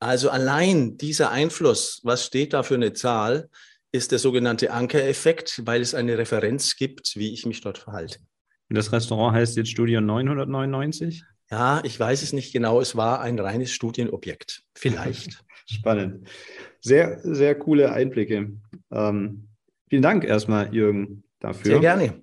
Also 0.00 0.30
allein 0.30 0.96
dieser 0.96 1.30
Einfluss, 1.30 2.00
was 2.04 2.24
steht 2.24 2.52
da 2.52 2.62
für 2.62 2.76
eine 2.76 2.92
Zahl, 2.92 3.50
ist 3.90 4.12
der 4.12 4.18
sogenannte 4.18 4.72
Ankereffekt, 4.72 5.62
weil 5.64 5.80
es 5.80 5.94
eine 5.94 6.16
Referenz 6.18 6.76
gibt, 6.76 7.16
wie 7.16 7.32
ich 7.32 7.46
mich 7.46 7.60
dort 7.60 7.78
verhalte. 7.78 8.18
Das 8.68 8.92
Restaurant 8.92 9.34
heißt 9.34 9.56
jetzt 9.56 9.70
Studio 9.70 10.00
999? 10.00 11.24
Ja, 11.50 11.80
ich 11.84 11.98
weiß 11.98 12.22
es 12.22 12.34
nicht 12.34 12.52
genau. 12.52 12.80
Es 12.80 12.96
war 12.96 13.20
ein 13.20 13.38
reines 13.38 13.72
Studienobjekt. 13.72 14.62
Vielleicht. 14.74 15.42
Spannend. 15.66 16.28
Sehr, 16.80 17.20
sehr 17.22 17.54
coole 17.58 17.92
Einblicke. 17.92 18.52
Ähm, 18.90 19.48
vielen 19.88 20.02
Dank 20.02 20.24
erstmal, 20.24 20.74
Jürgen 20.74 21.24
dafür. 21.40 21.72
Sehr 21.72 21.80
gerne. 21.80 22.22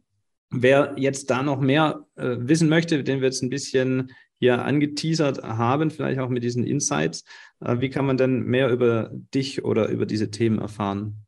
Wer 0.51 0.93
jetzt 0.97 1.29
da 1.29 1.43
noch 1.43 1.59
mehr 1.59 2.05
äh, 2.15 2.37
wissen 2.39 2.69
möchte, 2.69 3.03
den 3.03 3.19
wir 3.19 3.27
jetzt 3.27 3.41
ein 3.41 3.49
bisschen 3.49 4.13
hier 4.37 4.63
angeteasert 4.63 5.43
haben, 5.43 5.91
vielleicht 5.91 6.19
auch 6.19 6.29
mit 6.29 6.43
diesen 6.43 6.63
Insights, 6.63 7.25
äh, 7.61 7.77
wie 7.79 7.89
kann 7.89 8.05
man 8.05 8.17
denn 8.17 8.43
mehr 8.43 8.69
über 8.69 9.09
dich 9.33 9.65
oder 9.65 9.87
über 9.89 10.05
diese 10.05 10.29
Themen 10.29 10.59
erfahren? 10.59 11.25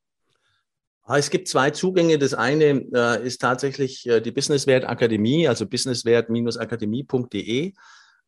Ah, 1.04 1.18
es 1.18 1.30
gibt 1.30 1.48
zwei 1.48 1.72
Zugänge. 1.72 2.20
Das 2.20 2.34
eine 2.34 2.86
äh, 2.94 3.26
ist 3.26 3.40
tatsächlich 3.40 4.06
äh, 4.08 4.20
die 4.20 4.32
Businesswert 4.32 4.84
Akademie, 4.84 5.48
also 5.48 5.66
businesswert-akademie.de. 5.66 7.72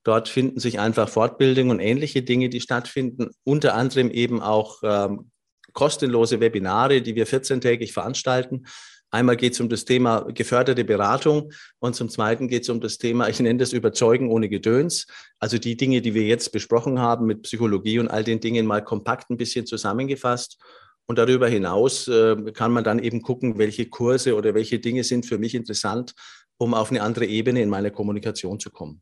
Dort 0.04 0.30
finden 0.30 0.62
sich 0.62 0.80
einfach 0.80 1.10
Fortbildungen 1.10 1.72
und 1.72 1.82
ähnliche 1.82 2.22
Dinge, 2.22 2.48
die 2.48 2.62
stattfinden. 2.62 3.32
Unter 3.44 3.76
anderem 3.76 4.10
eben 4.10 4.42
auch 4.42 4.78
ähm, 4.84 5.30
kostenlose 5.74 6.40
Webinare, 6.40 7.02
die 7.02 7.16
wir 7.16 7.28
14-tägig 7.28 7.92
veranstalten. 7.92 8.64
Einmal 9.12 9.38
geht 9.38 9.54
es 9.54 9.60
um 9.60 9.70
das 9.70 9.86
Thema 9.86 10.22
geförderte 10.32 10.86
Beratung 10.86 11.52
und 11.80 11.96
zum 11.96 12.10
Zweiten 12.10 12.48
geht 12.48 12.64
es 12.64 12.70
um 12.70 12.80
das 12.80 13.00
Thema, 13.00 13.28
ich 13.28 13.40
nenne 13.40 13.58
das 13.58 13.74
Überzeugen 13.74 14.30
ohne 14.30 14.50
Gedöns. 14.50 15.08
Also 15.40 15.58
die 15.58 15.76
Dinge, 15.76 16.02
die 16.02 16.14
wir 16.14 16.24
jetzt 16.24 16.52
besprochen 16.52 17.00
haben 17.00 17.26
mit 17.26 17.42
Psychologie 17.42 18.00
und 18.00 18.08
all 18.08 18.24
den 18.24 18.40
Dingen 18.40 18.68
mal 18.68 18.84
kompakt 18.84 19.30
ein 19.32 19.38
bisschen 19.38 19.66
zusammengefasst. 19.66 20.60
Und 21.08 21.18
darüber 21.18 21.48
hinaus 21.48 22.08
äh, 22.08 22.36
kann 22.54 22.72
man 22.72 22.84
dann 22.84 23.00
eben 23.00 23.24
gucken, 23.24 23.58
welche 23.58 23.88
Kurse 23.88 24.36
oder 24.36 24.54
welche 24.54 24.78
Dinge 24.78 25.04
sind 25.04 25.26
für 25.26 25.40
mich 25.40 25.56
interessant, 25.56 26.14
um 26.58 26.76
auf 26.76 26.92
eine 26.92 27.02
andere 27.02 27.26
Ebene 27.26 27.64
in 27.64 27.70
meiner 27.70 27.90
Kommunikation 27.90 28.60
zu 28.60 28.70
kommen. 28.70 29.02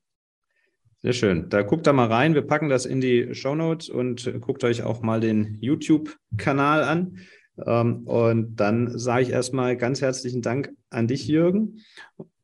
Sehr 1.01 1.11
schön. 1.11 1.49
Da 1.49 1.63
guckt 1.63 1.85
da 1.85 1.91
mal 1.91 2.07
rein. 2.07 2.33
Wir 2.33 2.43
packen 2.43 2.69
das 2.69 2.85
in 2.85 3.01
die 3.01 3.35
Show 3.35 3.55
Notes 3.55 3.89
und 3.89 4.31
guckt 4.39 4.63
euch 4.63 4.83
auch 4.83 5.01
mal 5.01 5.19
den 5.19 5.57
YouTube-Kanal 5.59 6.83
an. 6.83 7.17
Ähm, 7.65 8.07
und 8.07 8.55
dann 8.55 8.97
sage 8.97 9.23
ich 9.23 9.29
erstmal 9.29 9.77
ganz 9.77 10.01
herzlichen 10.01 10.41
Dank 10.41 10.71
an 10.89 11.07
dich, 11.07 11.27
Jürgen. 11.27 11.83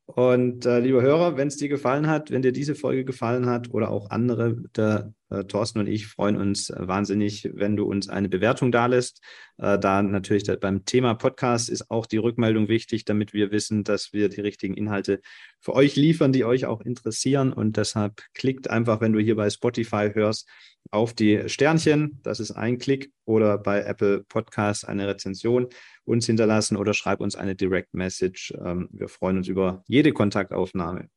Und 0.06 0.66
äh, 0.66 0.80
lieber 0.80 1.02
Hörer, 1.02 1.36
wenn 1.36 1.48
es 1.48 1.56
dir 1.56 1.68
gefallen 1.68 2.08
hat, 2.08 2.30
wenn 2.30 2.42
dir 2.42 2.52
diese 2.52 2.74
Folge 2.74 3.04
gefallen 3.04 3.46
hat 3.46 3.70
oder 3.70 3.90
auch 3.90 4.10
andere, 4.10 4.56
der 4.76 5.00
äh, 5.00 5.23
Thorsten 5.48 5.78
und 5.80 5.86
ich 5.86 6.06
freuen 6.06 6.36
uns 6.36 6.70
äh, 6.70 6.76
wahnsinnig, 6.78 7.48
wenn 7.54 7.76
du 7.76 7.84
uns 7.84 8.08
eine 8.08 8.28
Bewertung 8.28 8.70
dalässt. 8.70 9.22
Äh, 9.58 9.78
da 9.78 10.02
natürlich 10.02 10.44
beim 10.60 10.84
Thema 10.84 11.14
Podcast 11.14 11.68
ist 11.68 11.90
auch 11.90 12.06
die 12.06 12.18
Rückmeldung 12.18 12.68
wichtig, 12.68 13.04
damit 13.04 13.32
wir 13.32 13.50
wissen, 13.50 13.84
dass 13.84 14.12
wir 14.12 14.28
die 14.28 14.40
richtigen 14.40 14.74
Inhalte 14.74 15.20
für 15.60 15.74
euch 15.74 15.96
liefern, 15.96 16.32
die 16.32 16.44
euch 16.44 16.66
auch 16.66 16.80
interessieren. 16.80 17.52
Und 17.52 17.76
deshalb 17.76 18.22
klickt 18.34 18.68
einfach, 18.68 19.00
wenn 19.00 19.12
du 19.12 19.20
hier 19.20 19.36
bei 19.36 19.50
Spotify 19.50 20.10
hörst, 20.12 20.48
auf 20.90 21.14
die 21.14 21.48
Sternchen. 21.48 22.20
Das 22.22 22.40
ist 22.40 22.50
ein 22.50 22.78
Klick 22.78 23.10
oder 23.24 23.58
bei 23.58 23.82
Apple 23.82 24.24
Podcasts 24.24 24.84
eine 24.84 25.08
Rezension 25.08 25.68
uns 26.04 26.26
hinterlassen 26.26 26.76
oder 26.76 26.92
schreib 26.92 27.20
uns 27.20 27.36
eine 27.36 27.54
Direct 27.54 27.94
Message. 27.94 28.52
Ähm, 28.62 28.88
wir 28.92 29.08
freuen 29.08 29.38
uns 29.38 29.48
über 29.48 29.82
jede 29.86 30.12
Kontaktaufnahme. 30.12 31.08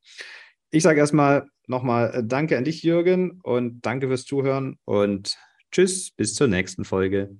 Ich 0.70 0.82
sage 0.82 1.00
erstmal 1.00 1.48
nochmal 1.68 2.14
äh, 2.14 2.24
Danke 2.24 2.56
an 2.58 2.64
dich, 2.64 2.82
Jürgen, 2.82 3.40
und 3.42 3.82
danke 3.82 4.08
fürs 4.08 4.24
Zuhören 4.24 4.78
und 4.84 5.36
tschüss, 5.70 6.10
bis 6.10 6.34
zur 6.34 6.48
nächsten 6.48 6.84
Folge. 6.84 7.36